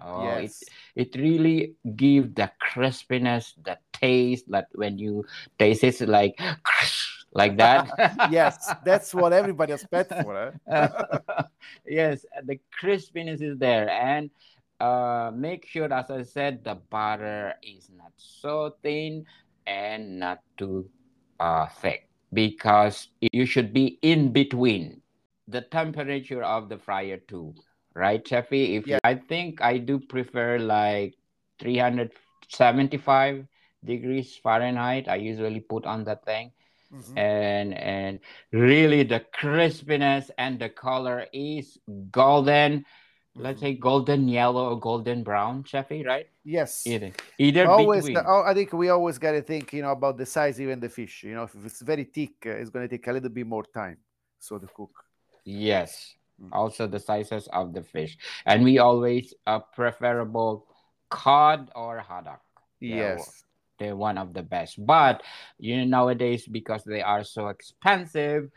Oh, 0.05 0.25
yes. 0.25 0.63
it, 0.97 1.15
it 1.15 1.21
really 1.21 1.75
give 1.97 2.35
the 2.35 2.51
crispiness, 2.61 3.55
the 3.63 3.79
taste 3.93 4.45
that 4.49 4.69
when 4.75 4.99
you 4.99 5.25
taste 5.59 5.85
it 5.85 6.01
like 6.09 6.39
like 7.33 7.57
that. 7.59 7.89
yes, 8.31 8.73
that's 8.85 9.15
what 9.15 9.33
everybody 9.33 9.73
expects 9.73 10.15
for. 10.23 10.55
yes, 11.87 12.25
the 12.45 12.59
crispiness 12.81 13.43
is 13.43 13.59
there, 13.59 13.89
and 13.91 14.31
uh, 14.81 15.31
make 15.35 15.67
sure, 15.67 15.93
as 15.93 16.11
I 16.11 16.23
said, 16.23 16.65
the 16.65 16.75
butter 16.75 17.55
is 17.63 17.91
not 17.95 18.13
so 18.17 18.75
thin 18.83 19.27
and 19.67 20.19
not 20.19 20.41
too 20.57 20.89
uh, 21.39 21.67
thick 21.67 22.09
because 22.33 23.09
you 23.33 23.45
should 23.45 23.73
be 23.73 23.99
in 24.03 24.33
between 24.33 25.03
the 25.49 25.61
temperature 25.61 26.43
of 26.43 26.69
the 26.69 26.79
fryer 26.79 27.17
too 27.17 27.55
right, 27.95 28.25
Cheffy? 28.25 28.77
If 28.79 28.87
yeah. 28.87 28.99
I 29.05 29.15
think 29.15 29.61
I 29.61 29.79
do 29.79 29.99
prefer 29.99 30.59
like 30.59 31.15
375 31.61 33.47
degrees 33.85 34.37
Fahrenheit. 34.43 35.09
I 35.09 35.17
usually 35.17 35.61
put 35.61 35.85
on 35.85 36.05
that 36.05 36.25
thing. 36.25 36.53
Mm-hmm. 36.93 37.19
And 37.19 37.75
and 37.75 38.19
really 38.53 39.05
the 39.05 39.23
crispiness 39.33 40.31
and 40.39 40.59
the 40.59 40.69
color 40.69 41.27
is 41.33 41.79
golden. 42.11 42.81
Mm-hmm. 42.81 43.43
Let's 43.43 43.61
say 43.61 43.75
golden 43.75 44.27
yellow 44.29 44.71
or 44.71 44.81
golden 44.81 45.23
brown, 45.23 45.63
Cheffy, 45.63 46.05
right? 46.05 46.27
Yes. 46.43 46.85
Either 46.87 47.13
either 47.39 47.69
always. 47.69 48.07
The, 48.07 48.25
oh, 48.27 48.43
I 48.45 48.55
think 48.55 48.73
we 48.73 48.89
always 48.89 49.19
got 49.19 49.33
to 49.33 49.43
think, 49.43 49.73
you 49.73 49.83
know, 49.83 49.93
about 49.93 50.19
the 50.19 50.27
size 50.27 50.61
even 50.61 50.81
the 50.81 50.89
fish. 50.89 51.23
You 51.23 51.35
know, 51.35 51.45
if 51.45 51.55
it's 51.65 51.81
very 51.81 52.05
thick, 52.05 52.33
uh, 52.45 52.51
it's 52.51 52.71
going 52.71 52.89
to 52.89 52.97
take 52.97 53.07
a 53.07 53.13
little 53.13 53.31
bit 53.31 53.47
more 53.47 53.65
time. 53.65 53.99
So 54.41 54.59
the 54.59 54.67
cook. 54.67 54.91
Yes. 55.45 56.17
Also 56.53 56.87
the 56.87 56.99
sizes 56.99 57.49
of 57.53 57.75
the 57.75 57.83
fish. 57.83 58.17
And 58.47 58.65
we 58.65 58.79
always 58.79 59.35
uh, 59.47 59.61
preferable 59.61 60.67
cod 61.11 61.71
or 61.75 62.01
haddock. 62.01 62.41
Yes. 62.81 63.45
they're, 63.79 63.89
they're 63.89 63.97
one 63.97 64.19
of 64.19 64.33
the 64.33 64.43
best. 64.43 64.85
But 64.85 65.23
you 65.59 65.77
know 65.77 65.85
nowadays 65.85 66.47
because 66.47 66.85
they 66.85 67.03
are 67.03 67.25
so 67.25 67.49
expensive 67.49 68.51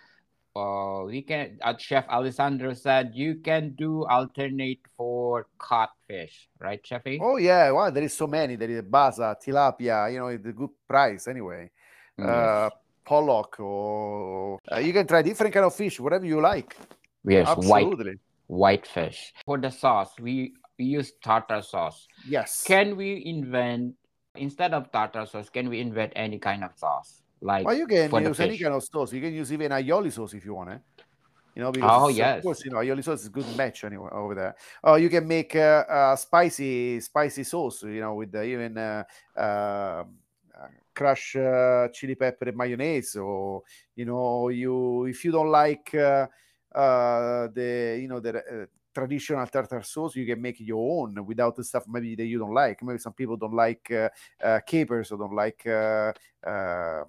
uh, 0.56 1.04
we 1.06 1.22
can 1.24 1.58
uh, 1.64 1.74
chef 1.78 2.06
alessandro 2.10 2.74
said 2.74 3.12
you 3.16 3.36
can 3.36 3.74
do 3.74 4.06
alternate 4.06 4.80
for 4.96 5.48
cod 5.58 5.90
fish 6.08 6.48
right 6.60 6.84
chefy 6.84 7.18
oh 7.22 7.38
yeah. 7.38 7.72
Well 7.72 7.92
there 7.92 8.04
is 8.04 8.16
so 8.16 8.28
many. 8.28 8.56
There 8.56 8.70
is 8.70 8.84
basa, 8.84 9.36
tilapia 9.44 10.14
you 10.14 10.20
know 10.20 10.28
it's 10.28 10.46
a 10.46 10.54
good 10.54 10.70
price 10.88 11.28
anyway. 11.28 11.72
Yes. 12.18 12.28
uh 12.28 12.70
pollock 13.06 13.60
or 13.60 14.60
uh, 14.72 14.78
you 14.78 14.94
can 14.94 15.06
try 15.08 15.22
different 15.22 15.54
kind 15.54 15.66
of 15.66 15.76
fish 15.76 16.00
whatever 16.00 16.26
you 16.26 16.40
like 16.40 16.78
Yes, 17.26 17.50
Absolutely. 17.50 18.06
white 18.06 18.18
white 18.48 18.88
fish. 18.88 19.34
For 19.46 19.58
the 19.58 19.70
sauce, 19.70 20.14
we, 20.20 20.54
we 20.78 20.86
use 20.86 21.14
tartar 21.24 21.62
sauce. 21.62 22.08
Yes. 22.28 22.64
Can 22.66 22.96
we 22.96 23.24
invent 23.26 23.96
instead 24.36 24.74
of 24.74 24.92
tartar 24.92 25.26
sauce? 25.26 25.50
Can 25.50 25.70
we 25.70 25.80
invent 25.80 26.14
any 26.16 26.40
kind 26.40 26.64
of 26.64 26.72
sauce? 26.78 27.22
Like, 27.42 27.66
well, 27.66 27.76
you 27.76 27.88
can 27.88 28.12
use 28.24 28.40
any 28.40 28.58
kind 28.58 28.74
of 28.74 28.84
sauce. 28.84 29.14
You 29.14 29.22
can 29.22 29.34
use 29.34 29.52
even 29.52 29.72
aioli 29.72 30.12
sauce 30.12 30.34
if 30.34 30.46
you 30.46 30.54
want 30.54 30.72
it. 30.72 30.82
You 31.56 31.62
know, 31.62 31.72
because 31.72 32.02
oh 32.02 32.08
yes, 32.08 32.38
of 32.38 32.44
course, 32.44 32.66
you 32.66 32.72
know, 32.72 32.78
aioli 32.78 33.04
sauce 33.04 33.22
is 33.22 33.28
a 33.28 33.30
good 33.30 33.46
match 33.56 33.84
anyway 33.84 34.10
over 34.12 34.34
there. 34.34 34.56
Oh, 34.84 34.96
you 34.96 35.10
can 35.10 35.28
make 35.28 35.54
a 35.56 35.86
uh, 35.88 35.94
uh, 35.94 36.16
spicy, 36.16 37.00
spicy 37.00 37.44
sauce. 37.44 37.84
You 37.84 38.02
know, 38.02 38.16
with 38.16 38.32
the, 38.32 38.44
even 38.44 38.78
uh, 38.78 39.04
uh, 39.38 40.04
crush 40.96 41.36
uh, 41.36 41.90
chili 41.94 42.16
pepper 42.16 42.50
and 42.50 42.58
mayonnaise, 42.58 43.16
or 43.16 43.62
you 43.96 44.06
know, 44.06 44.50
you 44.50 45.06
if 45.06 45.24
you 45.24 45.32
don't 45.32 45.52
like 45.52 45.94
uh, 46.74 47.48
the 47.54 48.00
you 48.02 48.08
know 48.08 48.20
the 48.20 48.38
uh, 48.38 48.66
traditional 48.94 49.46
tartar 49.48 49.84
sauce, 49.84 50.16
you 50.16 50.26
can 50.26 50.42
make 50.42 50.60
your 50.60 51.02
own 51.02 51.26
without 51.26 51.56
the 51.56 51.64
stuff 51.64 51.84
maybe 51.88 52.16
that 52.16 52.26
you 52.26 52.40
don't 52.40 52.54
like. 52.54 52.82
Maybe 52.84 53.00
some 53.00 53.14
people 53.14 53.38
don't 53.38 53.54
like 53.54 53.92
uh, 53.92 54.10
uh, 54.42 54.60
capers 54.66 55.12
or 55.12 55.18
don't 55.18 55.36
like 55.36 55.66
uh, 55.66 56.14
uh, 56.46 57.04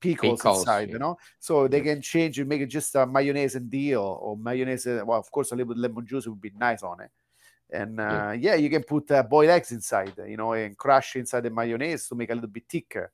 pickles, 0.00 0.40
pickles, 0.40 0.58
inside, 0.60 0.88
yeah. 0.88 0.94
you 0.94 0.98
know. 0.98 1.18
So 1.38 1.68
they 1.68 1.80
can 1.82 2.00
change 2.00 2.38
and 2.38 2.48
make 2.48 2.62
it 2.62 2.66
just 2.66 2.94
a 2.94 3.06
mayonnaise 3.06 3.54
and 3.54 3.70
deal 3.70 4.00
or 4.00 4.36
mayonnaise. 4.36 4.86
Uh, 4.86 5.02
well, 5.04 5.18
of 5.18 5.30
course, 5.30 5.52
a 5.52 5.56
little 5.56 5.74
bit 5.74 5.80
lemon 5.80 6.06
juice 6.06 6.26
would 6.26 6.40
be 6.40 6.52
nice 6.58 6.82
on 6.82 7.00
it. 7.00 7.10
And 7.70 8.00
uh, 8.00 8.32
yeah. 8.32 8.32
yeah. 8.32 8.54
you 8.54 8.70
can 8.70 8.82
put 8.82 9.10
uh, 9.10 9.22
boiled 9.22 9.50
eggs 9.50 9.72
inside, 9.72 10.14
you 10.26 10.36
know, 10.36 10.52
and 10.52 10.76
crush 10.76 11.16
inside 11.16 11.42
the 11.42 11.50
mayonnaise 11.50 12.08
to 12.08 12.14
make 12.14 12.30
a 12.30 12.34
little 12.34 12.48
bit 12.48 12.64
thicker. 12.68 13.12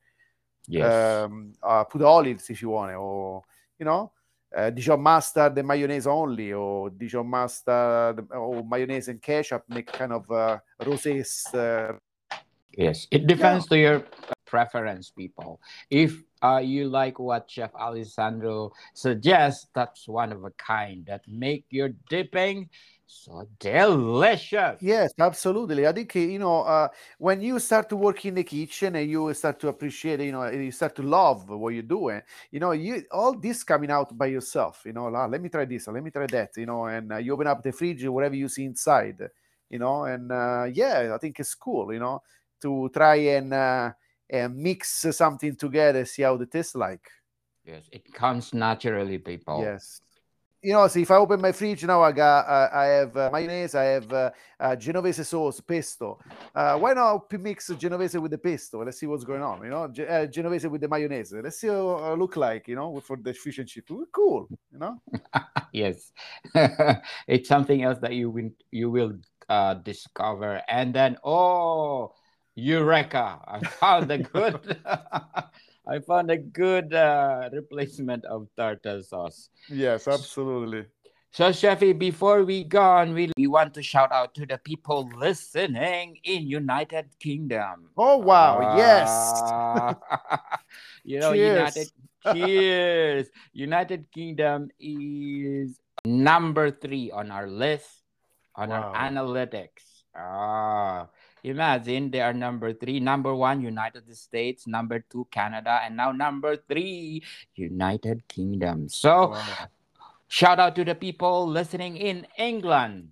Yes. 0.68 1.24
Um, 1.24 1.54
uh, 1.62 1.84
put 1.84 2.02
olives 2.02 2.48
if 2.50 2.62
you 2.62 2.68
want, 2.68 2.92
it, 2.92 2.96
or 2.96 3.42
you 3.78 3.84
know, 3.84 4.12
uh, 4.56 4.70
Dijon 4.70 5.00
mustard 5.00 5.56
and 5.58 5.68
mayonnaise 5.68 6.06
only, 6.06 6.52
or 6.52 6.90
Dijon 6.90 7.26
mustard 7.26 8.26
or 8.30 8.64
mayonnaise 8.64 9.08
and 9.08 9.20
ketchup 9.20 9.64
make 9.68 9.90
kind 9.90 10.12
of 10.12 10.30
uh, 10.30 10.58
rosés. 10.80 11.54
Uh, 11.54 11.94
yes, 12.76 13.06
it 13.10 13.26
depends 13.26 13.66
yeah. 13.66 13.68
to 13.68 13.78
your 13.78 14.04
preference, 14.46 15.10
people. 15.10 15.60
If 15.90 16.22
uh, 16.42 16.58
you 16.58 16.88
like 16.88 17.18
what 17.18 17.50
Chef 17.50 17.74
Alessandro 17.74 18.72
suggests, 18.94 19.68
that's 19.74 20.06
one 20.06 20.32
of 20.32 20.44
a 20.44 20.50
kind 20.52 21.06
that 21.06 21.22
make 21.26 21.64
your 21.70 21.90
dipping 22.10 22.68
so 23.12 23.46
delicious. 23.58 24.80
Yes, 24.82 25.12
absolutely. 25.18 25.86
I 25.86 25.92
think 25.92 26.14
you 26.14 26.38
know 26.38 26.62
uh, 26.62 26.88
when 27.18 27.40
you 27.40 27.58
start 27.58 27.88
to 27.90 27.96
work 27.96 28.24
in 28.24 28.34
the 28.34 28.42
kitchen 28.42 28.96
and 28.96 29.08
you 29.08 29.32
start 29.34 29.60
to 29.60 29.68
appreciate, 29.68 30.20
you 30.20 30.32
know, 30.32 30.48
you 30.48 30.72
start 30.72 30.96
to 30.96 31.02
love 31.02 31.48
what 31.48 31.74
you're 31.74 31.82
doing. 31.82 32.22
You 32.50 32.60
know, 32.60 32.72
you 32.72 33.04
all 33.12 33.34
this 33.38 33.62
coming 33.62 33.90
out 33.90 34.16
by 34.16 34.26
yourself. 34.26 34.82
You 34.84 34.94
know, 34.94 35.14
ah, 35.14 35.26
let 35.26 35.40
me 35.40 35.48
try 35.50 35.66
this, 35.66 35.86
let 35.88 36.02
me 36.02 36.10
try 36.10 36.26
that. 36.26 36.50
You 36.56 36.66
know, 36.66 36.86
and 36.86 37.12
uh, 37.12 37.18
you 37.18 37.34
open 37.34 37.46
up 37.46 37.62
the 37.62 37.70
fridge, 37.70 38.04
whatever 38.06 38.34
you 38.34 38.48
see 38.48 38.64
inside. 38.64 39.20
You 39.70 39.78
know, 39.78 40.04
and 40.04 40.32
uh, 40.32 40.66
yeah, 40.72 41.12
I 41.14 41.18
think 41.18 41.38
it's 41.38 41.54
cool. 41.54 41.92
You 41.92 42.00
know, 42.00 42.22
to 42.62 42.90
try 42.92 43.16
and 43.16 43.52
uh, 43.52 43.92
and 44.28 44.56
mix 44.56 45.06
something 45.14 45.54
together, 45.54 46.04
see 46.06 46.22
how 46.22 46.34
it 46.34 46.50
tastes 46.50 46.74
like. 46.74 47.08
Yes, 47.64 47.88
it 47.92 48.12
comes 48.12 48.52
naturally, 48.52 49.18
people. 49.18 49.62
Yes 49.62 50.00
you 50.62 50.72
know, 50.72 50.86
see 50.86 51.02
if 51.02 51.10
I 51.10 51.16
open 51.16 51.40
my 51.40 51.50
fridge 51.50 51.84
now, 51.84 52.02
I 52.02 52.12
got 52.12 52.46
uh, 52.46 52.68
I 52.72 52.84
have 52.84 53.16
uh, 53.16 53.30
mayonnaise, 53.32 53.74
I 53.74 53.84
have 53.84 54.12
uh, 54.12 54.30
uh 54.60 54.76
Genovese 54.76 55.26
sauce, 55.26 55.60
pesto. 55.60 56.20
Uh, 56.54 56.78
why 56.78 56.92
not 56.92 57.32
mix 57.32 57.68
Genovese 57.76 58.14
with 58.14 58.30
the 58.30 58.38
pesto? 58.38 58.84
Let's 58.84 59.00
see 59.00 59.06
what's 59.06 59.24
going 59.24 59.42
on. 59.42 59.64
You 59.64 59.70
know, 59.70 59.84
uh, 60.08 60.26
Genovese 60.26 60.68
with 60.68 60.80
the 60.80 60.88
mayonnaise. 60.88 61.32
Let's 61.32 61.60
see 61.60 61.66
how 61.66 62.12
it 62.12 62.18
look 62.18 62.36
like. 62.36 62.68
You 62.68 62.76
know, 62.76 63.00
for 63.00 63.16
the 63.16 63.34
fish 63.34 63.58
and 63.58 63.68
chip. 63.68 63.88
Cool. 64.12 64.46
You 64.72 64.78
know. 64.78 65.02
yes, 65.72 66.12
it's 67.26 67.48
something 67.48 67.82
else 67.82 67.98
that 67.98 68.12
you 68.12 68.30
will 68.30 68.50
you 68.70 68.90
will 68.90 69.14
discover, 69.82 70.62
and 70.68 70.94
then 70.94 71.16
oh, 71.24 72.14
eureka! 72.54 73.40
I 73.48 73.66
found 73.66 74.08
the 74.08 74.18
good. 74.18 74.78
I 75.86 75.98
found 75.98 76.30
a 76.30 76.38
good 76.38 76.94
uh, 76.94 77.50
replacement 77.52 78.24
of 78.24 78.48
tartar 78.56 79.02
sauce. 79.02 79.50
Yes, 79.68 80.06
absolutely. 80.06 80.86
So, 81.32 81.48
Chefy, 81.48 81.98
before 81.98 82.44
we 82.44 82.62
go 82.62 82.82
on, 82.82 83.14
we, 83.14 83.32
we 83.36 83.46
want 83.46 83.72
to 83.74 83.82
shout 83.82 84.12
out 84.12 84.34
to 84.34 84.44
the 84.44 84.58
people 84.58 85.08
listening 85.16 86.18
in 86.24 86.46
United 86.46 87.06
Kingdom. 87.18 87.88
Oh 87.96 88.18
wow! 88.18 88.60
Uh, 88.60 88.76
yes. 88.76 89.08
you 91.04 91.20
know, 91.20 91.32
cheers. 91.32 91.76
United. 91.76 91.88
cheers. 92.36 93.26
United 93.54 94.12
Kingdom 94.12 94.68
is 94.78 95.80
number 96.04 96.70
three 96.70 97.10
on 97.10 97.30
our 97.30 97.48
list 97.48 97.88
on 98.54 98.68
wow. 98.68 98.92
our 98.92 99.10
analytics. 99.10 100.04
Ah. 100.14 101.08
Imagine 101.44 102.10
they 102.10 102.20
are 102.20 102.32
number 102.32 102.72
three, 102.72 103.00
number 103.00 103.34
one, 103.34 103.60
United 103.60 104.06
States, 104.16 104.66
number 104.66 105.04
two, 105.10 105.26
Canada, 105.30 105.80
and 105.82 105.96
now 105.96 106.12
number 106.12 106.56
three, 106.56 107.22
United 107.56 108.26
Kingdom. 108.28 108.88
So, 108.88 109.30
wow. 109.30 109.66
shout 110.28 110.60
out 110.60 110.76
to 110.76 110.84
the 110.84 110.94
people 110.94 111.46
listening 111.46 111.96
in 111.96 112.26
England. 112.38 113.10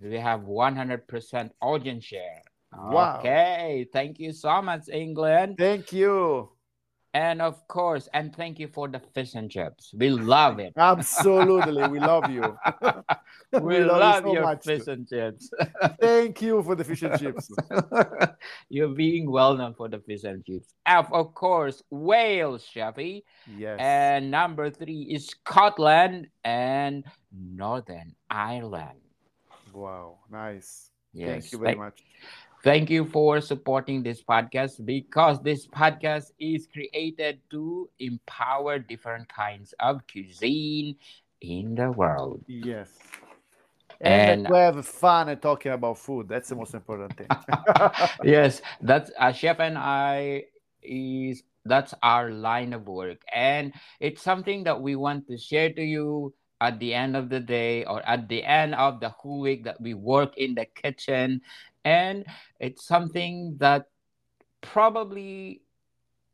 We 0.00 0.18
have 0.18 0.40
100% 0.40 1.50
audience 1.60 2.04
share. 2.04 2.42
Wow. 2.72 3.18
Okay. 3.18 3.86
Thank 3.92 4.18
you 4.18 4.32
so 4.32 4.62
much, 4.62 4.88
England. 4.88 5.56
Thank 5.58 5.92
you. 5.92 6.50
And 7.12 7.42
of 7.42 7.66
course, 7.66 8.08
and 8.14 8.34
thank 8.34 8.60
you 8.60 8.68
for 8.68 8.86
the 8.86 9.00
fish 9.00 9.34
and 9.34 9.50
chips. 9.50 9.92
We 9.96 10.10
love 10.10 10.60
it. 10.60 10.74
Absolutely. 10.76 11.88
We 11.88 11.98
love 11.98 12.30
you. 12.30 12.56
we, 13.52 13.60
we 13.60 13.78
love, 13.80 14.00
love 14.00 14.24
you 14.24 14.30
so 14.30 14.32
your 14.34 14.42
much. 14.42 14.64
fish 14.64 14.86
and 14.86 15.08
chips. 15.08 15.50
thank 16.00 16.40
you 16.40 16.62
for 16.62 16.76
the 16.76 16.84
fish 16.84 17.02
and 17.02 17.18
chips. 17.18 17.50
You're 18.68 18.94
being 18.94 19.28
well 19.28 19.56
known 19.56 19.74
for 19.74 19.88
the 19.88 19.98
fish 19.98 20.22
and 20.22 20.44
chips. 20.44 20.72
And 20.86 21.06
of 21.10 21.34
course, 21.34 21.82
Wales, 21.90 22.64
Chevy. 22.64 23.24
Yes. 23.56 23.78
And 23.80 24.30
number 24.30 24.70
three 24.70 25.02
is 25.10 25.26
Scotland 25.26 26.28
and 26.44 27.04
Northern 27.32 28.14
Ireland. 28.30 29.00
Wow. 29.72 30.18
Nice. 30.30 30.90
Yes. 31.12 31.28
Thank 31.28 31.52
you 31.52 31.58
very 31.58 31.74
much. 31.74 32.04
Thank 32.62 32.90
you 32.90 33.06
for 33.06 33.40
supporting 33.40 34.02
this 34.02 34.22
podcast 34.22 34.84
because 34.84 35.40
this 35.42 35.66
podcast 35.66 36.32
is 36.38 36.68
created 36.70 37.40
to 37.50 37.88
empower 37.98 38.78
different 38.78 39.28
kinds 39.30 39.72
of 39.80 40.02
cuisine 40.06 40.96
in 41.40 41.74
the 41.74 41.90
world. 41.90 42.44
Yes. 42.46 42.90
And, 44.02 44.42
and 44.42 44.46
to 44.48 44.54
have 44.54 44.86
fun 44.86 45.30
and 45.30 45.40
talking 45.40 45.72
about 45.72 45.98
food. 45.98 46.28
That's 46.28 46.50
the 46.50 46.56
most 46.56 46.74
important 46.74 47.16
thing. 47.16 47.28
yes, 48.24 48.60
that's 48.82 49.10
a 49.10 49.24
uh, 49.24 49.32
chef 49.32 49.58
and 49.58 49.78
I 49.78 50.44
is 50.82 51.42
that's 51.64 51.94
our 52.02 52.30
line 52.30 52.74
of 52.74 52.86
work. 52.86 53.22
And 53.32 53.72
it's 54.00 54.20
something 54.20 54.64
that 54.64 54.80
we 54.80 54.96
want 54.96 55.28
to 55.28 55.38
share 55.38 55.72
to 55.72 55.82
you 55.82 56.34
at 56.60 56.78
the 56.78 56.92
end 56.92 57.16
of 57.16 57.30
the 57.30 57.40
day 57.40 57.84
or 57.84 58.06
at 58.06 58.28
the 58.28 58.44
end 58.44 58.74
of 58.74 59.00
the 59.00 59.08
whole 59.08 59.40
week 59.40 59.64
that 59.64 59.80
we 59.80 59.94
work 59.94 60.36
in 60.36 60.54
the 60.54 60.66
kitchen 60.66 61.40
and 61.84 62.24
it's 62.58 62.86
something 62.86 63.56
that 63.58 63.86
probably 64.60 65.62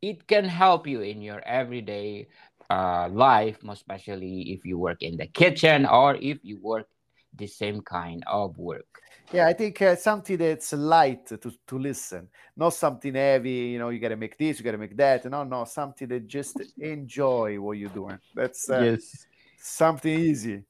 it 0.02 0.26
can 0.26 0.44
help 0.44 0.86
you 0.86 1.00
in 1.00 1.22
your 1.22 1.40
everyday 1.46 2.26
uh, 2.70 3.08
life 3.10 3.62
most 3.62 3.78
especially 3.78 4.52
if 4.52 4.64
you 4.64 4.78
work 4.78 5.02
in 5.02 5.16
the 5.16 5.26
kitchen 5.26 5.86
or 5.86 6.16
if 6.16 6.38
you 6.42 6.58
work 6.60 6.88
the 7.34 7.46
same 7.46 7.80
kind 7.82 8.24
of 8.26 8.56
work. 8.56 8.86
Yeah 9.32 9.46
i 9.46 9.52
think 9.52 9.80
uh, 9.82 9.94
something 9.96 10.36
that's 10.36 10.72
light 10.72 11.26
to, 11.26 11.52
to 11.66 11.78
listen. 11.78 12.28
Not 12.56 12.74
something 12.74 13.14
heavy 13.14 13.72
you 13.72 13.78
know 13.78 13.90
you 13.90 13.98
gotta 13.98 14.16
make 14.16 14.36
this 14.38 14.58
you 14.58 14.64
gotta 14.64 14.78
make 14.78 14.96
that. 14.96 15.24
No 15.26 15.44
no 15.44 15.64
something 15.64 16.08
that 16.08 16.26
just 16.26 16.60
enjoy 16.78 17.60
what 17.60 17.78
you're 17.78 17.90
doing. 17.90 18.18
That's 18.34 18.68
uh, 18.70 18.80
yes. 18.80 19.26
something 19.58 20.18
easy 20.18 20.64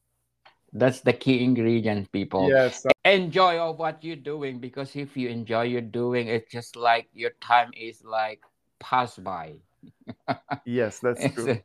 that's 0.78 1.00
the 1.00 1.12
key 1.12 1.42
ingredient, 1.42 2.10
people. 2.12 2.48
Yes. 2.48 2.84
Uh, 2.84 2.90
enjoy 3.04 3.58
of 3.58 3.78
what 3.78 4.02
you're 4.04 4.16
doing 4.16 4.58
because 4.60 4.94
if 4.94 5.16
you 5.16 5.28
enjoy 5.28 5.62
you're 5.62 5.80
doing, 5.80 6.28
it's 6.28 6.50
just 6.50 6.76
like 6.76 7.08
your 7.12 7.30
time 7.40 7.70
is 7.76 8.04
like 8.04 8.42
pass 8.78 9.16
by. 9.16 9.54
yes, 10.64 11.00
that's 11.00 11.24
true. 11.34 11.58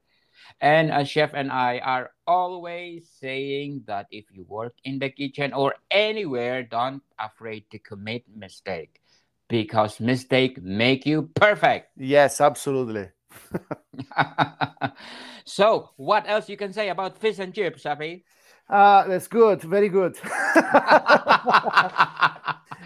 And 0.60 0.92
a 0.92 1.06
chef 1.06 1.34
and 1.34 1.52
I 1.52 1.80
are 1.80 2.12
always 2.26 3.10
saying 3.20 3.84
that 3.86 4.08
if 4.12 4.26
you 4.32 4.46
work 4.48 4.74
in 4.84 5.00
the 5.00 5.10
kitchen 5.10 5.54
or 5.54 5.76
anywhere, 5.90 6.64
don't 6.64 7.04
afraid 7.20 7.66
to 7.72 7.80
commit 7.80 8.24
mistake 8.34 9.02
because 9.50 10.00
mistake 10.00 10.62
make 10.62 11.06
you 11.06 11.30
perfect. 11.36 11.92
Yes, 11.98 12.42
absolutely. 12.42 13.10
so, 15.46 15.90
what 15.98 16.28
else 16.28 16.50
you 16.50 16.58
can 16.58 16.74
say 16.74 16.90
about 16.90 17.18
fish 17.18 17.40
and 17.40 17.54
chips, 17.54 17.84
Shafi? 17.84 18.24
Uh, 18.72 19.06
that's 19.06 19.28
good, 19.28 19.62
very 19.64 19.90
good. 19.90 20.18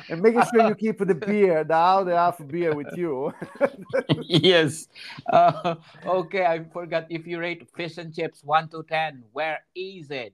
and 0.10 0.20
making 0.20 0.42
sure 0.52 0.68
you 0.68 0.74
keep 0.74 0.98
the 0.98 1.14
beer, 1.14 1.64
the 1.64 1.76
hour 1.76 2.10
half 2.10 2.42
beer 2.48 2.74
with 2.74 2.88
you. 2.98 3.32
yes. 4.24 4.88
Uh, 5.32 5.76
okay, 6.04 6.44
I 6.44 6.64
forgot 6.64 7.06
if 7.12 7.28
you 7.28 7.40
rate 7.40 7.70
fish 7.76 8.00
and 8.00 8.12
chips 8.14 8.44
one 8.44 8.68
to 8.70 8.82
ten, 8.82 9.24
where 9.32 9.60
is 9.76 10.10
it? 10.10 10.34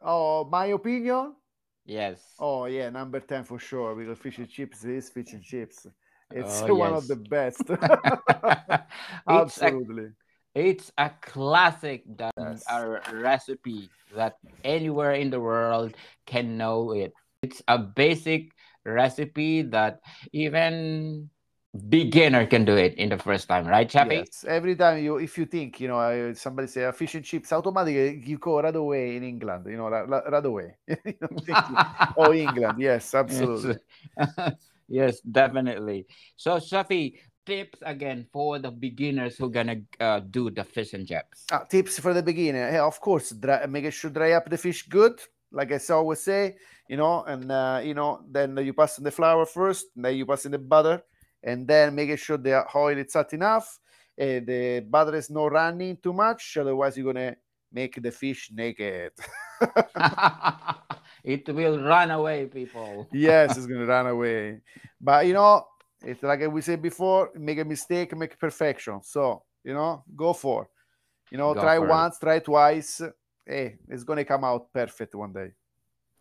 Oh, 0.00 0.46
my 0.46 0.66
opinion. 0.66 1.34
Yes. 1.84 2.22
Oh 2.38 2.64
yeah, 2.64 2.88
number 2.88 3.20
ten 3.20 3.44
for 3.44 3.58
sure 3.58 3.94
because 3.94 4.18
fish 4.18 4.38
and 4.38 4.48
chips 4.48 4.84
is 4.84 5.10
fish 5.10 5.34
and 5.34 5.42
chips. 5.42 5.86
It's 6.30 6.62
oh, 6.62 6.74
one 6.74 6.92
yes. 6.92 7.02
of 7.02 7.08
the 7.08 7.16
best. 7.16 7.62
Absolutely. 9.28 10.12
It's 10.58 10.90
a 10.98 11.14
classic 11.22 12.02
that 12.18 12.34
yes. 12.34 12.64
a 12.66 12.98
recipe 13.14 13.88
that 14.16 14.42
anywhere 14.64 15.14
in 15.14 15.30
the 15.30 15.38
world 15.38 15.94
can 16.26 16.58
know 16.58 16.90
it. 16.90 17.14
It's 17.46 17.62
a 17.68 17.78
basic 17.78 18.50
recipe 18.82 19.62
that 19.70 20.00
even 20.32 21.30
beginner 21.88 22.44
can 22.46 22.64
do 22.64 22.74
it 22.74 22.94
in 22.98 23.10
the 23.10 23.18
first 23.18 23.46
time, 23.46 23.68
right, 23.68 23.88
Chappy? 23.88 24.26
Yes. 24.26 24.44
Every 24.48 24.74
time 24.74 24.98
you, 24.98 25.18
if 25.18 25.38
you 25.38 25.46
think, 25.46 25.78
you 25.78 25.86
know, 25.86 26.32
somebody 26.34 26.66
say 26.66 26.90
fish 26.90 27.14
and 27.14 27.24
chips, 27.24 27.52
automatically 27.52 28.18
you 28.26 28.38
go 28.38 28.60
right 28.60 28.74
away 28.74 29.14
in 29.14 29.22
England, 29.22 29.64
you 29.70 29.76
know, 29.76 29.88
right, 29.88 30.44
away. 30.44 30.74
oh, 32.16 32.32
England, 32.34 32.80
yes, 32.80 33.14
absolutely. 33.14 33.76
Yes. 34.18 34.52
yes, 34.88 35.20
definitely. 35.20 36.06
So, 36.34 36.58
Shafi, 36.58 37.14
tips 37.48 37.80
again 37.80 38.26
for 38.30 38.58
the 38.58 38.70
beginners 38.70 39.38
who 39.38 39.48
gonna 39.48 39.80
uh, 40.00 40.20
do 40.20 40.50
the 40.50 40.62
fish 40.62 40.92
and 40.92 41.08
chips? 41.08 41.46
Uh, 41.50 41.64
tips 41.64 41.98
for 41.98 42.12
the 42.12 42.22
beginner, 42.22 42.70
yeah, 42.70 42.84
of 42.84 43.00
course, 43.00 43.30
dry, 43.30 43.64
make 43.64 43.90
sure 43.90 44.10
dry 44.10 44.32
up 44.32 44.50
the 44.50 44.58
fish 44.58 44.86
good, 44.86 45.18
like 45.50 45.72
I 45.72 45.80
always 45.94 46.20
say, 46.20 46.56
you 46.88 46.98
know, 46.98 47.24
and 47.24 47.50
uh, 47.50 47.80
you 47.82 47.94
know, 47.94 48.20
then 48.30 48.54
you 48.58 48.74
pass 48.74 48.98
in 48.98 49.04
the 49.04 49.10
flour 49.10 49.46
first, 49.46 49.86
then 49.96 50.14
you 50.14 50.26
pass 50.26 50.44
in 50.44 50.52
the 50.52 50.58
butter 50.58 51.02
and 51.42 51.66
then 51.66 51.94
making 51.94 52.16
sure 52.16 52.36
the 52.36 52.66
oil 52.74 52.98
is 52.98 53.14
hot 53.14 53.32
enough. 53.32 53.78
Uh, 54.20 54.44
the 54.44 54.84
butter 54.86 55.16
is 55.16 55.30
not 55.30 55.50
running 55.50 55.96
too 55.96 56.12
much, 56.12 56.58
otherwise 56.60 56.98
you're 56.98 57.12
gonna 57.12 57.34
make 57.72 58.02
the 58.02 58.10
fish 58.10 58.50
naked. 58.52 59.12
it 61.24 61.48
will 61.48 61.80
run 61.80 62.10
away, 62.10 62.44
people. 62.44 63.08
yes, 63.10 63.56
it's 63.56 63.66
gonna 63.66 63.86
run 63.86 64.06
away. 64.06 64.60
But 65.00 65.26
you 65.26 65.32
know, 65.32 65.64
it's 66.02 66.22
like 66.22 66.46
we 66.50 66.60
said 66.60 66.82
before, 66.82 67.30
make 67.34 67.58
a 67.58 67.64
mistake, 67.64 68.16
make 68.16 68.38
perfection. 68.38 69.02
So 69.02 69.42
you 69.64 69.74
know, 69.74 70.04
go 70.16 70.32
for. 70.32 70.68
You 71.30 71.38
know, 71.38 71.52
go 71.54 71.60
try 71.60 71.78
once, 71.78 72.16
it. 72.16 72.20
try 72.20 72.38
twice. 72.38 73.02
Hey, 73.46 73.76
it's 73.88 74.04
gonna 74.04 74.24
come 74.24 74.44
out 74.44 74.72
perfect 74.72 75.14
one 75.14 75.32
day. 75.32 75.52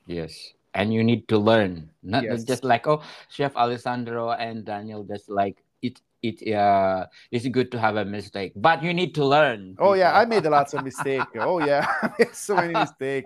Yes 0.05 0.53
and 0.77 0.93
you 0.93 1.03
need 1.03 1.27
to 1.27 1.37
learn 1.37 1.89
not 2.03 2.23
yes. 2.23 2.45
just 2.45 2.63
like 2.63 2.87
oh 2.87 3.01
chef 3.29 3.55
alessandro 3.57 4.31
and 4.31 4.63
daniel 4.63 5.03
just 5.03 5.27
like 5.27 5.63
it 5.81 5.99
it 6.21 6.37
uh 6.53 7.05
it's 7.31 7.47
good 7.49 7.71
to 7.71 7.79
have 7.79 7.97
a 7.97 8.05
mistake 8.05 8.53
but 8.55 8.81
you 8.83 8.93
need 8.93 9.13
to 9.13 9.25
learn 9.25 9.75
oh 9.79 9.93
yeah 9.93 10.13
i 10.17 10.23
made 10.23 10.45
lots 10.45 10.73
of 10.73 10.83
mistake 10.89 11.25
oh 11.41 11.59
yeah 11.59 11.85
so 12.31 12.55
many 12.55 12.73
mistake 12.73 13.25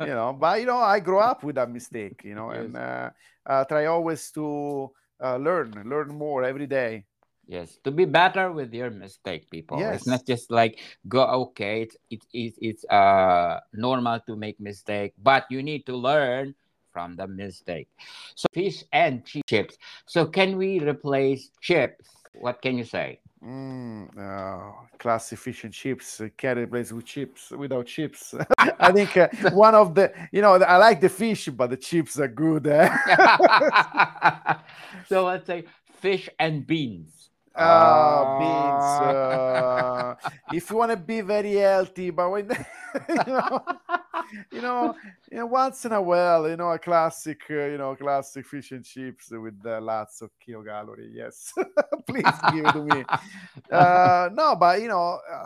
you 0.00 0.14
know 0.16 0.32
but 0.32 0.58
you 0.58 0.66
know 0.66 0.78
i 0.78 0.98
grew 0.98 1.18
up 1.18 1.44
with 1.44 1.56
that 1.56 1.70
mistake 1.70 2.22
you 2.24 2.34
know 2.34 2.50
yes. 2.52 2.64
and 2.64 2.76
uh, 2.76 3.10
uh, 3.46 3.64
try 3.64 3.86
always 3.86 4.30
to 4.30 4.90
uh, 5.22 5.36
learn 5.36 5.72
learn 5.86 6.08
more 6.08 6.44
every 6.44 6.66
day 6.66 7.04
yes 7.46 7.78
to 7.84 7.90
be 7.90 8.04
better 8.04 8.50
with 8.50 8.74
your 8.74 8.90
mistake 8.90 9.48
people 9.50 9.78
yes. 9.78 10.02
it's 10.02 10.06
not 10.06 10.26
just 10.26 10.50
like 10.50 10.80
go 11.08 11.22
okay 11.22 11.82
it's 11.82 11.96
it's 12.10 12.26
it's, 12.32 12.58
it's 12.60 12.84
uh 12.90 13.60
normal 13.72 14.20
to 14.26 14.36
make 14.36 14.58
mistake 14.60 15.14
but 15.22 15.46
you 15.50 15.62
need 15.62 15.86
to 15.86 15.96
learn 15.96 16.54
from 16.96 17.14
the 17.14 17.26
mistake. 17.26 17.88
So 18.34 18.46
fish 18.54 18.82
and 18.90 19.22
chips. 19.46 19.76
So 20.06 20.24
can 20.24 20.56
we 20.56 20.80
replace 20.80 21.50
chips? 21.60 22.08
What 22.32 22.62
can 22.62 22.78
you 22.78 22.84
say? 22.84 23.20
Mm, 23.44 24.16
oh, 24.18 24.74
classic 24.98 25.38
fish 25.38 25.64
and 25.64 25.74
chips 25.74 26.22
uh, 26.22 26.28
can't 26.38 26.58
replace 26.58 26.90
with 26.90 27.04
chips 27.04 27.50
without 27.50 27.84
chips. 27.84 28.34
I 28.58 28.92
think 28.92 29.14
uh, 29.14 29.28
one 29.52 29.74
of 29.74 29.94
the 29.94 30.10
you 30.32 30.40
know 30.40 30.54
I 30.54 30.78
like 30.78 31.02
the 31.02 31.10
fish, 31.10 31.50
but 31.50 31.68
the 31.68 31.76
chips 31.76 32.18
are 32.18 32.28
good. 32.28 32.66
Eh? 32.66 32.88
so 35.06 35.26
let's 35.26 35.46
say 35.46 35.64
fish 36.00 36.30
and 36.38 36.66
beans. 36.66 37.28
Oh, 37.58 38.34
beans. 38.38 39.00
Uh, 39.00 40.14
if 40.50 40.70
you 40.70 40.76
want 40.76 40.90
to 40.90 40.96
be 40.96 41.20
very 41.22 41.54
healthy, 41.54 42.10
but 42.10 42.30
when 42.30 42.50
you 43.08 43.14
know, 43.26 43.60
you 44.50 44.60
know, 44.60 44.94
you 45.30 45.38
know, 45.38 45.46
once 45.46 45.84
in 45.84 45.92
a 45.92 46.00
while, 46.02 46.48
you 46.48 46.56
know, 46.56 46.70
a 46.70 46.78
classic, 46.78 47.40
uh, 47.50 47.54
you 47.66 47.78
know, 47.78 47.94
classic 47.96 48.46
fish 48.46 48.72
and 48.72 48.84
chips 48.84 49.30
with 49.30 49.60
uh, 49.64 49.80
lots 49.80 50.20
of 50.22 50.30
kilocalorie. 50.46 51.10
Yes, 51.12 51.52
please 52.06 52.42
give 52.42 52.66
it 52.66 52.72
to 52.72 52.82
me. 52.84 53.04
Uh, 53.72 54.28
no, 54.32 54.54
but 54.56 54.80
you 54.80 54.88
know. 54.88 55.18
Uh, 55.30 55.44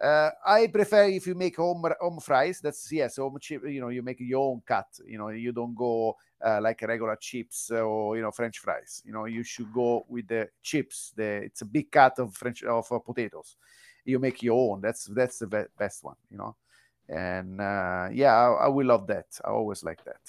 uh, 0.00 0.30
I 0.46 0.66
prefer 0.68 1.04
if 1.08 1.26
you 1.26 1.34
make 1.34 1.56
home 1.56 1.84
home 2.00 2.20
fries. 2.20 2.60
That's 2.62 2.90
yes, 2.90 3.16
home 3.16 3.36
chip. 3.40 3.62
You 3.66 3.80
know, 3.80 3.88
you 3.88 4.02
make 4.02 4.20
your 4.20 4.40
own 4.50 4.62
cut. 4.66 4.86
You 5.06 5.18
know, 5.18 5.28
you 5.28 5.52
don't 5.52 5.74
go 5.74 6.10
uh, 6.10 6.12
like 6.60 6.82
regular 6.82 7.16
chips 7.16 7.70
or 7.70 8.16
you 8.16 8.22
know 8.22 8.30
French 8.30 8.58
fries. 8.58 9.02
You 9.04 9.12
know, 9.12 9.24
you 9.26 9.42
should 9.42 9.72
go 9.72 10.04
with 10.08 10.28
the 10.28 10.48
chips. 10.62 11.12
The 11.16 11.42
it's 11.44 11.62
a 11.62 11.66
big 11.66 11.90
cut 11.90 12.18
of 12.18 12.34
French 12.34 12.62
of 12.62 12.90
uh, 12.90 12.98
potatoes. 12.98 13.56
You 14.04 14.18
make 14.18 14.42
your 14.42 14.72
own. 14.72 14.80
That's 14.80 15.04
that's 15.06 15.38
the 15.38 15.46
be- 15.46 15.72
best 15.78 16.04
one. 16.04 16.16
You 16.30 16.38
know, 16.38 16.56
and 17.08 17.60
uh, 17.60 18.08
yeah, 18.12 18.34
I, 18.34 18.64
I 18.64 18.68
will 18.68 18.86
love 18.86 19.06
that. 19.08 19.26
I 19.44 19.48
always 19.50 19.82
like 19.84 20.04
that. 20.04 20.20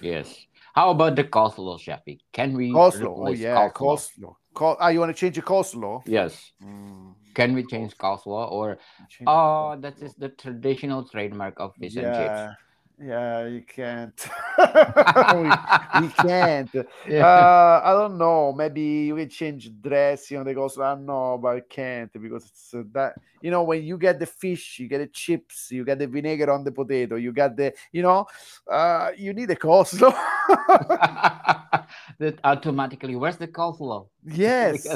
Yes. 0.00 0.46
How 0.74 0.90
about 0.90 1.14
the 1.14 1.24
coleslaw, 1.24 1.78
Shafi? 1.78 2.18
Can 2.32 2.54
we 2.54 2.72
coleslaw? 2.72 3.28
Oh 3.28 3.32
yeah, 3.32 3.68
coleslaw. 3.70 4.34
Col- 4.54 4.76
ah, 4.80 4.88
you 4.88 5.00
want 5.00 5.14
to 5.14 5.18
change 5.18 5.36
the 5.36 5.42
coleslaw? 5.42 6.02
Yes. 6.06 6.52
Mm. 6.62 7.14
Can 7.34 7.54
we 7.54 7.64
change 7.64 7.96
coleslaw 7.96 8.50
or 8.50 8.78
oh, 9.26 9.76
that 9.80 10.00
is 10.00 10.14
the 10.14 10.28
traditional 10.28 11.04
trademark 11.04 11.58
of 11.58 11.74
fish 11.74 11.94
yeah. 11.94 12.02
and 12.02 12.14
chips? 12.14 12.60
Yeah, 13.00 13.46
you 13.46 13.62
can't. 13.62 14.14
we, 14.58 14.62
we, 16.00 16.08
can't. 16.12 16.70
Yeah. 17.08 17.26
Uh, 17.26 17.80
I 17.84 17.92
don't 17.92 18.16
know. 18.16 18.52
Maybe 18.52 18.82
you 18.82 19.16
can 19.16 19.28
change 19.28 19.70
dressing 19.80 20.38
on 20.38 20.44
the 20.44 20.54
ghost. 20.54 20.78
I 20.78 20.94
don't 20.94 21.06
know, 21.06 21.38
but 21.42 21.56
I 21.56 21.60
can't 21.60 22.12
because 22.12 22.46
it's 22.46 22.72
uh, 22.72 22.84
that. 22.92 23.14
You 23.42 23.50
know, 23.50 23.64
when 23.64 23.82
you 23.82 23.98
get 23.98 24.18
the 24.18 24.26
fish, 24.26 24.78
you 24.78 24.88
get 24.88 24.98
the 24.98 25.08
chips, 25.08 25.70
you 25.70 25.84
get 25.84 25.98
the 25.98 26.06
vinegar 26.06 26.50
on 26.50 26.64
the 26.64 26.72
potato, 26.72 27.16
you 27.16 27.32
got 27.32 27.56
the. 27.56 27.74
You 27.90 28.02
know, 28.02 28.26
uh, 28.70 29.10
you 29.16 29.34
need 29.34 29.50
a 29.50 29.56
coleslaw. 29.56 30.12
that 32.18 32.38
automatically. 32.44 33.16
Where's 33.16 33.36
the 33.36 33.48
coleslaw? 33.48 34.06
Yes, 34.26 34.86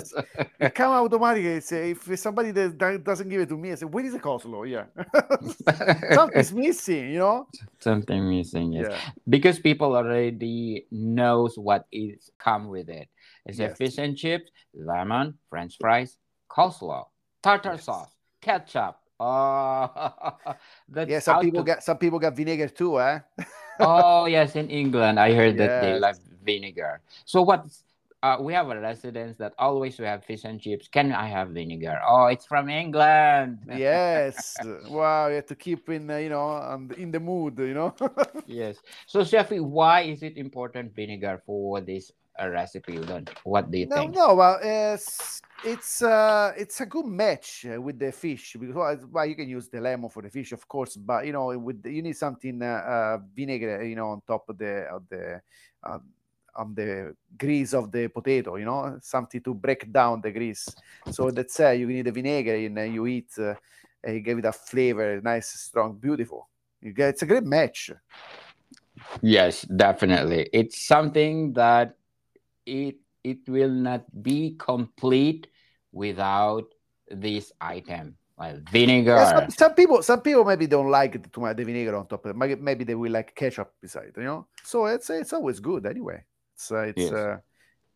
it 0.58 0.74
come 0.74 0.92
automatically. 0.92 1.60
Say 1.60 1.90
if 1.90 2.18
somebody 2.18 2.50
that 2.52 3.02
doesn't 3.04 3.28
give 3.28 3.42
it 3.42 3.48
to 3.50 3.56
me, 3.56 3.72
I 3.72 3.74
say, 3.74 3.86
"Where 3.86 4.04
is 4.04 4.12
the 4.12 4.20
coleslaw?" 4.20 4.68
Yeah, 4.68 4.86
something's 6.14 6.52
missing. 6.52 7.10
You 7.10 7.18
know, 7.18 7.48
something 7.88 8.28
missing. 8.28 8.72
Yes, 8.72 8.86
yeah. 8.90 9.10
because 9.28 9.58
people 9.58 9.96
already 9.96 10.86
knows 10.90 11.56
what 11.56 11.86
is 11.90 12.30
come 12.38 12.68
with 12.68 12.88
it. 12.88 13.08
It's 13.46 13.58
yes. 13.58 13.72
a 13.72 13.76
fish 13.76 13.98
and 13.98 14.16
chips, 14.16 14.50
lemon, 14.74 15.38
French 15.48 15.76
fries, 15.80 16.18
coleslaw, 16.50 17.06
tartar 17.42 17.72
yes. 17.72 17.84
sauce, 17.84 18.12
ketchup. 18.40 18.96
Oh, 19.20 20.30
yeah. 20.94 21.18
Some 21.18 21.40
people 21.40 21.64
to... 21.64 21.66
get 21.66 21.82
some 21.82 21.98
people 21.98 22.20
get 22.20 22.36
vinegar 22.36 22.68
too, 22.68 23.00
eh? 23.00 23.18
oh 23.80 24.26
yes, 24.26 24.54
in 24.54 24.70
England, 24.70 25.18
I 25.18 25.34
heard 25.34 25.58
that 25.58 25.82
they 25.82 25.98
like 25.98 26.14
vinegar. 26.44 27.00
So 27.24 27.42
what? 27.42 27.66
Uh, 28.20 28.36
we 28.40 28.52
have 28.52 28.68
a 28.68 28.80
residence 28.80 29.36
that 29.36 29.52
always 29.58 29.96
we 29.98 30.04
have 30.04 30.24
fish 30.24 30.42
and 30.42 30.60
chips. 30.60 30.88
Can 30.88 31.12
I 31.12 31.28
have 31.28 31.50
vinegar? 31.50 32.00
Oh, 32.04 32.26
it's 32.26 32.46
from 32.46 32.68
England. 32.68 33.60
yes. 33.68 34.56
wow, 34.88 35.28
you 35.28 35.36
have 35.36 35.46
to 35.46 35.54
keep 35.54 35.88
in, 35.88 36.10
uh, 36.10 36.16
you 36.16 36.30
know, 36.30 36.88
in 36.96 37.12
the 37.12 37.20
mood, 37.20 37.58
you 37.58 37.74
know. 37.74 37.94
yes. 38.46 38.78
So, 39.06 39.22
Jeffrey, 39.22 39.60
why 39.60 40.00
is 40.00 40.24
it 40.24 40.36
important 40.36 40.96
vinegar 40.96 41.40
for 41.46 41.80
this 41.80 42.10
uh, 42.40 42.48
recipe? 42.48 42.98
What 43.44 43.70
do 43.70 43.78
you 43.78 43.86
no, 43.86 43.96
think? 43.96 44.14
No, 44.16 44.34
well, 44.34 44.58
it's 44.62 45.40
it's 45.64 46.02
uh 46.02 46.52
it's 46.56 46.80
a 46.80 46.86
good 46.86 47.06
match 47.06 47.66
with 47.68 47.98
the 47.98 48.12
fish 48.12 48.56
because 48.58 49.04
well, 49.10 49.26
you 49.26 49.36
can 49.36 49.48
use 49.48 49.68
the 49.68 49.80
lemon 49.80 50.10
for 50.10 50.22
the 50.22 50.30
fish, 50.30 50.50
of 50.50 50.66
course, 50.66 50.96
but 50.96 51.24
you 51.24 51.32
know, 51.32 51.56
with 51.56 51.86
you 51.86 52.02
need 52.02 52.16
something 52.16 52.62
uh, 52.62 52.66
uh, 52.66 53.18
vinegar, 53.34 53.84
you 53.84 53.94
know, 53.94 54.08
on 54.08 54.22
top 54.26 54.48
of 54.48 54.58
the 54.58 54.88
of 54.90 55.02
the. 55.08 55.40
Uh, 55.84 55.98
on 56.58 56.74
the 56.74 57.14
grease 57.38 57.72
of 57.72 57.90
the 57.90 58.08
potato, 58.08 58.56
you 58.56 58.64
know, 58.64 58.98
something 59.00 59.40
to 59.40 59.54
break 59.54 59.90
down 59.90 60.20
the 60.20 60.30
grease. 60.30 60.68
So 61.10 61.30
that's 61.30 61.60
uh, 61.60 61.70
you 61.70 61.86
need 61.86 62.06
the 62.06 62.12
vinegar 62.12 62.56
and 62.56 62.78
uh, 62.78 62.82
you 62.82 63.06
eat, 63.06 63.30
uh, 63.38 63.54
and 64.02 64.14
you 64.14 64.20
give 64.20 64.38
it 64.38 64.44
a 64.44 64.52
flavor, 64.52 65.20
nice, 65.22 65.48
strong, 65.48 65.96
beautiful. 65.96 66.48
You 66.82 66.92
get 66.92 67.10
it's 67.10 67.22
a 67.22 67.26
great 67.26 67.44
match. 67.44 67.90
Yes, 69.22 69.62
definitely. 69.62 70.48
It's 70.52 70.86
something 70.86 71.52
that 71.54 71.96
it 72.66 72.96
it 73.24 73.48
will 73.48 73.70
not 73.70 74.04
be 74.22 74.56
complete 74.58 75.46
without 75.92 76.66
this 77.10 77.52
item. 77.60 78.16
Like 78.38 78.70
vinegar. 78.70 79.16
Yeah, 79.16 79.40
some, 79.40 79.50
some, 79.50 79.74
people, 79.74 80.02
some 80.02 80.20
people 80.20 80.44
maybe 80.44 80.68
don't 80.68 80.90
like 80.90 81.16
it 81.16 81.32
too 81.32 81.40
much. 81.40 81.56
the 81.56 81.64
vinegar 81.64 81.96
on 81.96 82.06
top. 82.06 82.24
Maybe 82.36 82.84
they 82.84 82.94
will 82.94 83.10
like 83.10 83.34
ketchup 83.34 83.72
beside. 83.82 84.12
You 84.16 84.22
know, 84.22 84.46
so 84.62 84.86
it's 84.86 85.10
it's 85.10 85.32
always 85.32 85.58
good 85.58 85.86
anyway. 85.86 86.22
It's 86.58 86.72
uh, 86.72 86.80
it's 86.80 86.98
yes. 86.98 87.12
uh, 87.12 87.36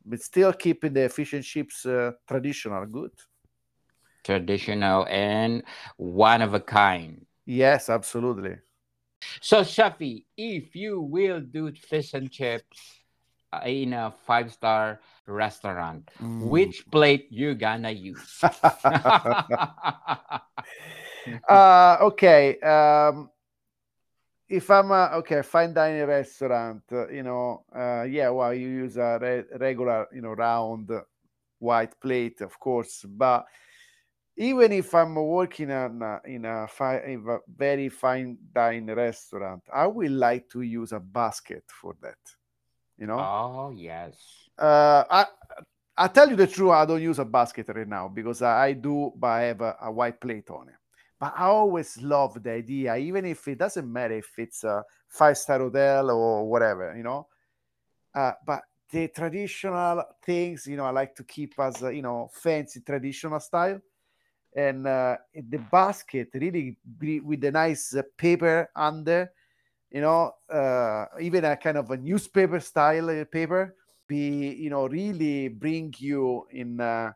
but 0.07 0.23
still 0.23 0.53
keeping 0.53 0.93
the 0.93 1.09
fish 1.09 1.33
and 1.33 1.43
chips 1.43 1.85
uh, 1.85 2.13
traditional 2.29 2.87
good. 2.87 3.11
Traditional 4.23 5.05
and 5.11 5.65
one 5.97 6.43
of 6.43 6.55
a 6.55 6.61
kind. 6.61 7.27
Yes, 7.45 7.91
absolutely. 7.91 8.55
So, 9.41 9.63
Shafi, 9.63 10.27
if 10.37 10.77
you 10.77 11.01
will 11.01 11.41
do 11.41 11.73
fish 11.73 12.15
and 12.15 12.31
chips 12.31 13.01
in 13.67 13.95
a 13.95 14.15
five 14.27 14.53
star 14.53 15.01
restaurant, 15.27 16.09
mm. 16.23 16.43
which 16.43 16.89
plate 16.89 17.27
you 17.31 17.57
gonna 17.57 17.91
use? 17.91 18.39
uh, 21.49 21.97
okay. 22.01 22.61
Um, 22.61 23.29
if 24.53 24.71
I'm 24.71 24.91
a, 24.91 25.11
okay, 25.15 25.41
fine 25.43 25.73
dining 25.73 26.07
restaurant, 26.07 26.83
uh, 26.93 27.09
you 27.09 27.23
know, 27.23 27.65
uh, 27.75 28.03
yeah, 28.03 28.29
well, 28.29 28.53
you 28.53 28.69
use 28.69 28.99
a 28.99 29.19
re- 29.21 29.59
regular, 29.59 30.07
you 30.13 30.21
know, 30.21 30.33
round 30.33 30.91
white 31.59 31.99
plate, 31.99 32.43
of 32.43 32.59
course, 32.61 33.05
but 33.09 33.47
even 34.37 34.73
if 34.73 34.95
I'm 34.95 35.15
working 35.15 35.71
in 35.71 36.03
a, 36.03 36.21
in 36.27 36.45
a, 36.45 36.67
fi- 36.69 37.01
in 37.01 37.25
a 37.27 37.39
very 37.49 37.89
fine 37.89 38.37
dining 38.53 38.95
restaurant, 38.95 39.63
I 39.73 39.87
will 39.87 40.13
like 40.13 40.51
to 40.51 40.61
use 40.61 40.93
a 40.93 41.01
basket 41.01 41.65
for 41.69 41.95
that. 42.03 42.19
You 42.99 43.07
know? 43.07 43.21
Oh 43.21 43.73
yes. 43.75 44.15
Uh, 44.59 45.05
I 45.11 45.27
I 45.97 46.09
tell 46.09 46.29
you 46.29 46.37
the 46.37 46.47
truth, 46.47 46.73
I 46.73 46.85
don't 46.87 47.03
use 47.03 47.19
a 47.19 47.25
basket 47.25 47.69
right 47.69 47.89
now 47.89 48.09
because 48.09 48.43
I, 48.43 48.67
I 48.67 48.73
do, 48.73 49.13
but 49.17 49.27
I 49.29 49.41
have 49.43 49.61
a, 49.61 49.77
a, 49.83 49.93
white 49.93 50.21
plate 50.21 50.49
on 50.51 50.69
it. 50.69 50.75
But 51.23 51.35
I 51.37 51.45
always 51.45 52.03
love 52.03 52.43
the 52.43 52.51
idea, 52.51 52.97
even 52.97 53.25
if 53.25 53.47
it 53.47 53.57
doesn't 53.57 53.87
matter 53.87 54.15
if 54.15 54.37
it's 54.39 54.65
a 54.65 54.83
five 55.07 55.39
star 55.39 55.61
hotel 55.61 56.11
or 56.11 56.51
whatever, 56.51 56.97
you 56.97 57.05
know. 57.05 57.29
Uh, 58.13 58.33
but 58.45 58.63
the 58.91 59.07
traditional 59.07 60.03
things, 60.21 60.67
you 60.67 60.77
know, 60.77 60.85
I 60.85 60.91
like 60.91 61.15
to 61.15 61.23
keep 61.23 61.55
as 61.61 61.81
a, 61.85 61.95
you 61.95 62.03
know 62.03 62.29
fancy 62.33 62.81
traditional 62.81 63.39
style 63.39 63.81
and 64.57 64.85
uh, 64.85 65.17
the 65.33 65.59
basket 65.59 66.31
really 66.35 66.77
with 67.01 67.41
the 67.41 67.53
nice 67.53 67.95
uh, 67.95 68.03
paper 68.17 68.69
under 68.75 69.31
you 69.93 70.01
know 70.01 70.33
uh, 70.51 71.07
even 71.21 71.45
a 71.45 71.57
kind 71.57 71.79
of 71.79 71.89
a 71.93 71.97
newspaper 71.97 72.59
style 72.59 73.11
uh, 73.11 73.25
paper 73.27 73.77
be 74.09 74.55
you 74.55 74.71
know 74.71 74.89
really 74.89 75.47
bring 75.47 75.95
you 75.99 76.47
in 76.51 76.81
uh, 76.81 77.13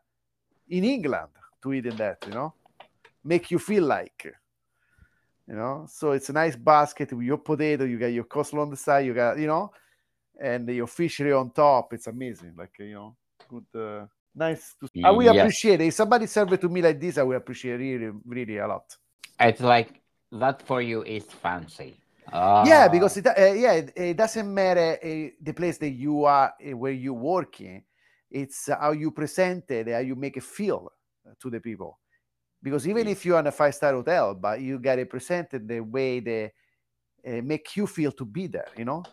in 0.69 0.83
england 0.83 1.29
to 1.61 1.73
eat 1.73 1.85
in 1.85 1.95
that 1.97 2.17
you 2.25 2.33
know 2.33 2.53
make 3.27 3.51
you 3.51 3.59
feel 3.59 3.83
like 3.83 4.19
you 5.47 5.55
know 5.55 5.85
so 5.89 6.11
it's 6.11 6.29
a 6.29 6.33
nice 6.33 6.55
basket 6.55 7.11
with 7.13 7.25
your 7.25 7.37
potato 7.37 7.83
you 7.83 7.97
got 7.99 8.07
your 8.07 8.23
coleslaw 8.23 8.61
on 8.61 8.69
the 8.69 8.77
side 8.77 9.05
you 9.05 9.13
got 9.13 9.37
you 9.37 9.47
know 9.47 9.69
and 10.41 10.67
your 10.69 10.87
fishery 10.87 11.33
on 11.33 11.51
top 11.51 11.93
it's 11.93 12.07
amazing 12.07 12.53
like 12.57 12.75
you 12.79 12.93
know 12.93 13.15
good 13.49 13.65
uh, 13.75 14.05
nice 14.37 14.75
to 14.79 14.87
I 15.03 15.11
will 15.11 15.23
yes. 15.23 15.35
appreciate 15.35 15.81
it. 15.81 15.87
If 15.87 15.93
somebody 15.93 16.27
serve 16.27 16.53
it 16.53 16.61
to 16.61 16.69
me 16.69 16.81
like 16.81 16.99
this, 16.99 17.17
I 17.17 17.23
will 17.23 17.37
appreciate 17.37 17.77
really, 17.77 18.11
really 18.25 18.57
a 18.57 18.67
lot. 18.67 18.95
It's 19.39 19.61
like 19.61 20.01
that 20.31 20.61
for 20.61 20.81
you 20.81 21.03
is 21.03 21.25
fancy. 21.25 21.97
Yeah, 22.31 22.89
because 22.89 23.17
it, 23.17 23.25
uh, 23.25 23.33
yeah, 23.37 23.73
it, 23.73 23.93
it, 23.95 24.17
doesn't 24.17 24.53
matter 24.53 24.99
uh, 25.01 25.31
the 25.41 25.53
place 25.53 25.77
that 25.77 25.91
you 25.91 26.25
are, 26.25 26.53
uh, 26.59 26.75
where 26.75 26.91
you're 26.91 27.13
working. 27.13 27.83
It's 28.29 28.67
how 28.67 28.91
you 28.91 29.11
present 29.11 29.71
it, 29.71 29.87
how 29.87 29.99
you 29.99 30.15
make 30.15 30.35
it 30.35 30.43
feel 30.43 30.91
to 31.39 31.49
the 31.49 31.61
people. 31.61 31.99
Because 32.61 32.87
even 32.87 33.07
if 33.07 33.25
you're 33.25 33.39
in 33.39 33.47
a 33.47 33.51
five 33.51 33.75
star 33.75 33.93
hotel, 33.93 34.33
but 34.33 34.61
you 34.61 34.79
get 34.79 34.99
it 34.99 35.09
presented 35.09 35.67
the 35.67 35.79
way 35.79 36.19
they 36.19 36.51
uh, 37.25 37.41
make 37.43 37.75
you 37.75 37.87
feel 37.87 38.11
to 38.11 38.25
be 38.25 38.47
there, 38.47 38.67
you 38.77 38.85
know. 38.85 39.03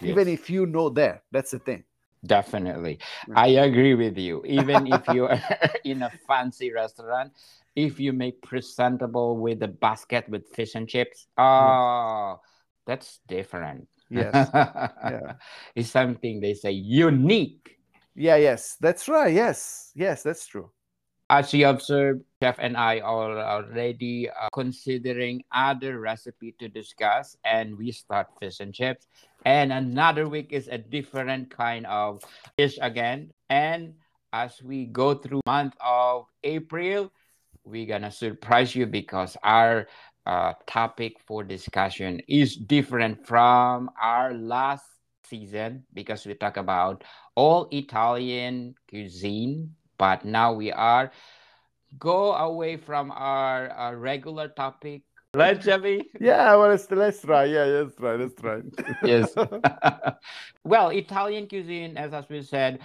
Yes. 0.00 0.10
Even 0.10 0.28
if 0.28 0.50
you 0.50 0.66
know 0.66 0.88
there, 0.88 1.22
that's 1.30 1.52
the 1.52 1.58
thing. 1.58 1.84
Definitely. 2.24 2.98
I 3.34 3.48
agree 3.48 3.94
with 3.94 4.16
you. 4.16 4.42
Even 4.46 4.86
if 4.86 5.06
you're 5.08 5.36
in 5.84 6.02
a 6.02 6.10
fancy 6.26 6.72
restaurant, 6.72 7.32
if 7.74 7.98
you 7.98 8.12
make 8.12 8.40
presentable 8.42 9.36
with 9.36 9.62
a 9.62 9.68
basket 9.68 10.28
with 10.28 10.48
fish 10.48 10.74
and 10.74 10.88
chips, 10.88 11.26
oh, 11.36 12.40
that's 12.86 13.20
different. 13.26 13.88
Yes. 14.08 14.50
yeah. 14.54 15.34
It's 15.74 15.90
something 15.90 16.40
they 16.40 16.54
say 16.54 16.72
unique. 16.72 17.78
Yeah, 18.14 18.36
yes. 18.36 18.76
That's 18.78 19.08
right. 19.08 19.32
Yes. 19.32 19.90
Yes, 19.94 20.22
that's 20.22 20.46
true. 20.46 20.70
As 21.32 21.54
you 21.54 21.66
observed, 21.66 22.24
Chef 22.42 22.58
and 22.60 22.76
I 22.76 23.00
are 23.00 23.38
already 23.40 24.28
uh, 24.28 24.50
considering 24.52 25.42
other 25.50 25.98
recipe 25.98 26.54
to 26.60 26.68
discuss, 26.68 27.38
and 27.42 27.78
we 27.78 27.90
start 27.90 28.26
fish 28.38 28.60
and 28.60 28.74
chips. 28.74 29.06
And 29.46 29.72
another 29.72 30.28
week 30.28 30.52
is 30.52 30.68
a 30.68 30.76
different 30.76 31.48
kind 31.48 31.86
of 31.86 32.20
dish 32.58 32.76
again. 32.82 33.32
And 33.48 33.94
as 34.34 34.62
we 34.62 34.84
go 34.84 35.14
through 35.14 35.40
month 35.46 35.74
of 35.80 36.26
april 36.44 37.12
we're 37.64 37.86
gonna 37.86 38.10
surprise 38.10 38.74
you 38.74 38.86
because 38.86 39.36
our 39.42 39.86
uh, 40.26 40.52
topic 40.66 41.16
for 41.26 41.44
discussion 41.44 42.20
is 42.28 42.56
different 42.56 43.26
from 43.26 43.90
our 44.00 44.32
last 44.34 44.84
season 45.24 45.84
because 45.94 46.26
we 46.26 46.34
talk 46.34 46.56
about 46.56 47.04
all 47.36 47.68
italian 47.72 48.74
cuisine 48.88 49.70
but 50.02 50.24
now 50.24 50.52
we 50.52 50.72
are 50.72 51.12
go 51.96 52.34
away 52.34 52.76
from 52.76 53.12
our, 53.12 53.70
our 53.70 53.96
regular 53.96 54.48
topic 54.48 55.02
Right, 55.34 55.62
Chevy? 55.62 56.10
Yeah, 56.20 56.56
well, 56.56 56.68
let's, 56.68 56.90
let's 56.90 57.22
try. 57.22 57.44
Yeah, 57.44 57.64
let's 57.64 57.96
try. 57.96 58.16
Let's 58.16 58.34
try. 58.34 58.60
yes. 59.02 59.32
well, 60.64 60.90
Italian 60.90 61.48
cuisine, 61.48 61.96
as, 61.96 62.12
as 62.12 62.28
we 62.28 62.42
said, 62.42 62.80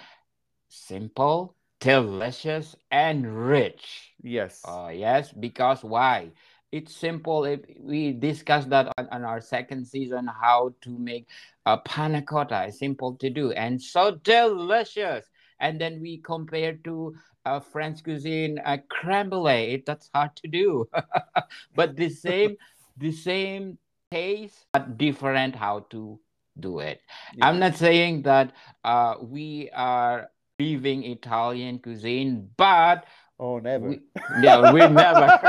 simple, 0.70 1.58
delicious, 1.82 2.74
and 2.90 3.28
rich. 3.50 4.14
Yes. 4.24 4.62
Uh, 4.64 4.92
yes, 4.94 5.34
because 5.34 5.84
why? 5.84 6.32
It's 6.72 6.96
simple. 6.96 7.44
If 7.44 7.62
we 7.82 8.14
discussed 8.14 8.70
that 8.70 8.94
on, 8.98 9.10
on 9.12 9.24
our 9.26 9.42
second 9.42 9.86
season, 9.86 10.28
how 10.28 10.74
to 10.84 10.90
make 10.98 11.28
a 11.66 11.78
panna 11.80 12.22
cotta. 12.22 12.68
It's 12.68 12.80
simple 12.80 13.16
to 13.16 13.30
do 13.30 13.52
and 13.52 13.82
so 13.82 14.12
delicious. 14.24 15.26
And 15.60 15.80
then 15.80 16.02
we 16.02 16.18
compare 16.18 16.74
to 16.84 17.16
uh, 17.46 17.60
French 17.60 18.04
cuisine, 18.04 18.60
uh, 18.66 18.78
creme 18.90 19.30
brulee. 19.30 19.84
That's 19.86 20.10
hard 20.14 20.36
to 20.38 20.48
do, 20.48 20.88
but 21.76 21.96
the 21.96 22.10
same, 22.10 22.58
the 22.98 23.12
same 23.12 23.78
taste, 24.12 24.66
but 24.74 24.98
different 24.98 25.56
how 25.56 25.88
to 25.92 26.20
do 26.60 26.80
it. 26.80 27.02
Yeah. 27.36 27.48
I'm 27.48 27.60
not 27.60 27.76
saying 27.76 28.24
that 28.24 28.54
uh, 28.84 29.16
we 29.22 29.70
are 29.74 30.30
leaving 30.60 31.04
Italian 31.04 31.80
cuisine, 31.80 32.50
but 32.58 33.06
oh, 33.40 33.60
never. 33.60 33.90
We, 33.90 34.02
yeah, 34.42 34.72
we 34.72 34.80
never, 34.88 35.40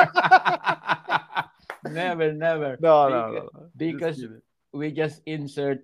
never, 1.91 2.33
never. 2.33 2.77
No, 2.81 3.09
no, 3.09 3.33
no. 3.33 3.49
Because 3.77 4.19
just 4.19 4.33
we 4.73 4.93
just 4.93 5.23
insert, 5.27 5.81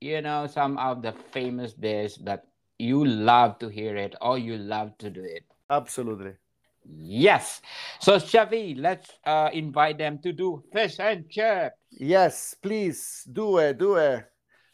you 0.00 0.20
know, 0.22 0.46
some 0.46 0.78
of 0.78 1.02
the 1.02 1.12
famous 1.32 1.74
dishes 1.74 2.18
that 2.24 2.46
you 2.82 3.04
love 3.04 3.58
to 3.60 3.68
hear 3.68 3.96
it 3.96 4.14
or 4.20 4.38
you 4.38 4.58
love 4.58 4.98
to 4.98 5.10
do 5.10 5.22
it. 5.22 5.44
Absolutely. 5.70 6.32
Yes. 6.84 7.62
So, 8.00 8.18
Chevy, 8.18 8.74
let's 8.74 9.10
uh, 9.24 9.50
invite 9.52 9.98
them 9.98 10.18
to 10.22 10.32
do 10.32 10.62
fish 10.72 10.98
and 10.98 11.28
chips. 11.30 11.76
Yes, 11.92 12.54
please 12.60 13.26
do 13.32 13.58
it. 13.58 13.78
Do 13.78 13.96
it. 13.96 14.26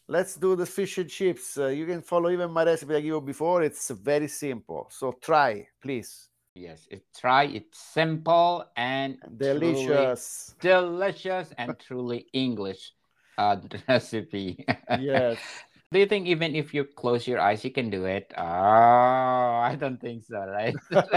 Let's 0.09 0.37
do 0.37 0.57
the 0.57 0.65
fish 0.65 0.97
and 0.97 1.11
chips. 1.11 1.59
Uh, 1.59 1.67
you 1.67 1.85
can 1.85 2.01
follow 2.01 2.31
even 2.31 2.51
my 2.51 2.65
recipe 2.65 2.95
I 2.95 3.01
gave 3.01 3.13
you 3.13 3.21
before. 3.21 3.63
It's 3.63 3.91
very 3.91 4.29
simple. 4.29 4.89
So 4.91 5.13
try, 5.21 5.69
please. 5.83 6.29
Yes, 6.55 6.89
it, 6.91 7.05
try. 7.15 7.45
It's 7.45 7.79
simple 7.79 8.65
and 8.75 9.19
delicious. 9.37 10.55
Delicious 10.61 11.53
and 11.59 11.79
truly 11.79 12.27
English 12.33 12.93
uh, 13.37 13.57
recipe. 13.89 14.65
yes. 14.99 15.39
Do 15.91 15.99
you 15.99 16.05
think 16.07 16.27
even 16.27 16.55
if 16.55 16.75
you 16.75 16.85
close 16.85 17.27
your 17.27 17.41
eyes, 17.41 17.65
you 17.65 17.71
can 17.71 17.89
do 17.89 18.05
it? 18.05 18.31
Oh, 18.37 18.43
I 18.43 19.75
don't 19.81 19.99
think 19.99 20.25
so, 20.25 20.37
right? 20.37 20.77
well, 20.93 21.09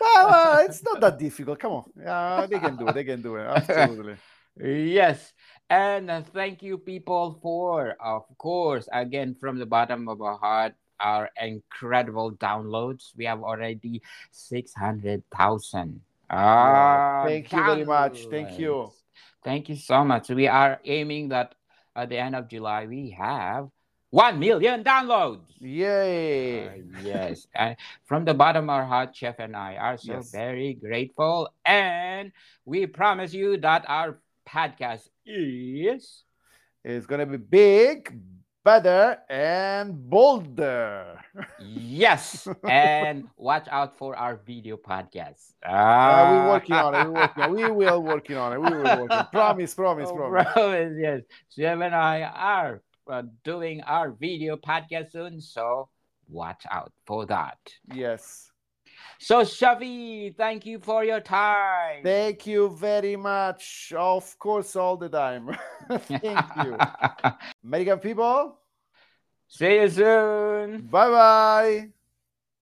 uh, 0.00 0.62
it's 0.62 0.84
not 0.84 1.00
that 1.00 1.18
difficult. 1.18 1.58
Come 1.58 1.72
on. 1.72 1.84
Yeah, 1.98 2.46
they 2.48 2.60
can 2.60 2.76
do 2.76 2.88
it. 2.88 2.94
They 2.94 3.02
can 3.02 3.22
do 3.22 3.34
it. 3.34 3.42
Absolutely. 3.42 4.14
yes. 4.62 5.32
And 5.68 6.10
uh, 6.10 6.22
thank 6.22 6.62
you, 6.62 6.78
people, 6.78 7.40
for, 7.42 7.96
of 7.98 8.22
course, 8.38 8.88
again, 8.92 9.34
from 9.34 9.58
the 9.58 9.66
bottom 9.66 10.08
of 10.08 10.22
our 10.22 10.38
heart, 10.38 10.74
our 11.00 11.28
incredible 11.42 12.30
downloads. 12.38 13.10
We 13.16 13.24
have 13.24 13.42
already 13.42 14.00
600,000. 14.30 16.00
Ah, 16.30 17.20
thank 17.24 17.52
you 17.52 17.64
very 17.64 17.84
much. 17.84 18.26
Thank 18.30 18.58
you. 18.60 18.92
Thank 19.42 19.68
you 19.68 19.76
so 19.76 20.04
much. 20.04 20.28
We 20.30 20.46
are 20.46 20.78
aiming 20.84 21.30
that 21.30 21.56
at 21.96 22.08
the 22.08 22.18
end 22.18 22.34
of 22.36 22.48
July, 22.48 22.86
we 22.86 23.10
have 23.10 23.68
1 24.10 24.38
million 24.38 24.84
downloads. 24.84 25.42
Yay! 25.58 26.68
Uh, 26.68 26.72
yes. 27.02 27.48
and 27.54 27.76
from 28.04 28.24
the 28.24 28.34
bottom 28.34 28.70
of 28.70 28.70
our 28.70 28.84
heart, 28.84 29.16
Chef 29.16 29.40
and 29.40 29.56
I 29.56 29.74
are 29.74 29.98
so 29.98 30.14
yes. 30.14 30.30
very 30.30 30.74
grateful. 30.74 31.48
And 31.64 32.30
we 32.64 32.86
promise 32.86 33.34
you 33.34 33.56
that 33.58 33.84
our 33.88 34.18
podcast 34.48 35.08
is. 35.26 36.22
It's 36.84 37.06
going 37.06 37.20
to 37.20 37.26
be 37.26 37.38
big, 37.38 38.16
better, 38.64 39.18
and 39.28 40.08
bolder. 40.10 41.20
yes. 41.60 42.48
and 42.68 43.28
watch 43.36 43.68
out 43.70 43.96
for 43.96 44.16
our 44.16 44.36
video 44.36 44.76
podcast. 44.76 45.52
Ah. 45.64 45.70
Uh, 45.70 46.32
we're 46.32 46.48
working 46.50 46.76
on 46.76 46.94
it. 46.94 47.04
We're 47.04 47.12
working 47.12 47.42
on 47.42 47.50
it. 47.50 47.52
We 47.52 47.70
will 47.70 48.02
working 48.02 48.36
on 48.36 48.52
it. 48.54 48.60
We 48.60 48.70
will 48.70 48.82
working. 48.82 49.26
Promise, 49.30 49.74
promise, 49.82 50.08
oh, 50.10 50.16
promise. 50.16 50.52
Promise, 50.52 50.94
yes. 50.98 51.20
Chef 51.54 51.80
and 51.80 51.94
I 51.94 52.22
are 52.22 52.82
uh, 53.08 53.22
doing 53.44 53.82
our 53.82 54.10
video 54.10 54.56
podcast 54.56 55.12
soon, 55.12 55.40
so 55.40 55.88
watch 56.28 56.64
out 56.70 56.92
for 57.06 57.26
that. 57.26 57.58
Yes. 57.92 58.50
So, 59.18 59.42
Shafi, 59.42 60.36
thank 60.36 60.66
you 60.66 60.78
for 60.78 61.04
your 61.04 61.20
time. 61.20 62.02
Thank 62.02 62.46
you 62.46 62.70
very 62.76 63.16
much. 63.16 63.92
Of 63.96 64.38
course, 64.38 64.76
all 64.76 64.96
the 64.96 65.08
time. 65.08 65.50
thank 66.20 66.54
you. 66.56 66.78
American 67.64 67.98
people. 67.98 68.58
See 69.48 69.80
you 69.80 69.88
soon. 69.88 70.82
Bye 70.90 71.10
bye. 71.10 72.03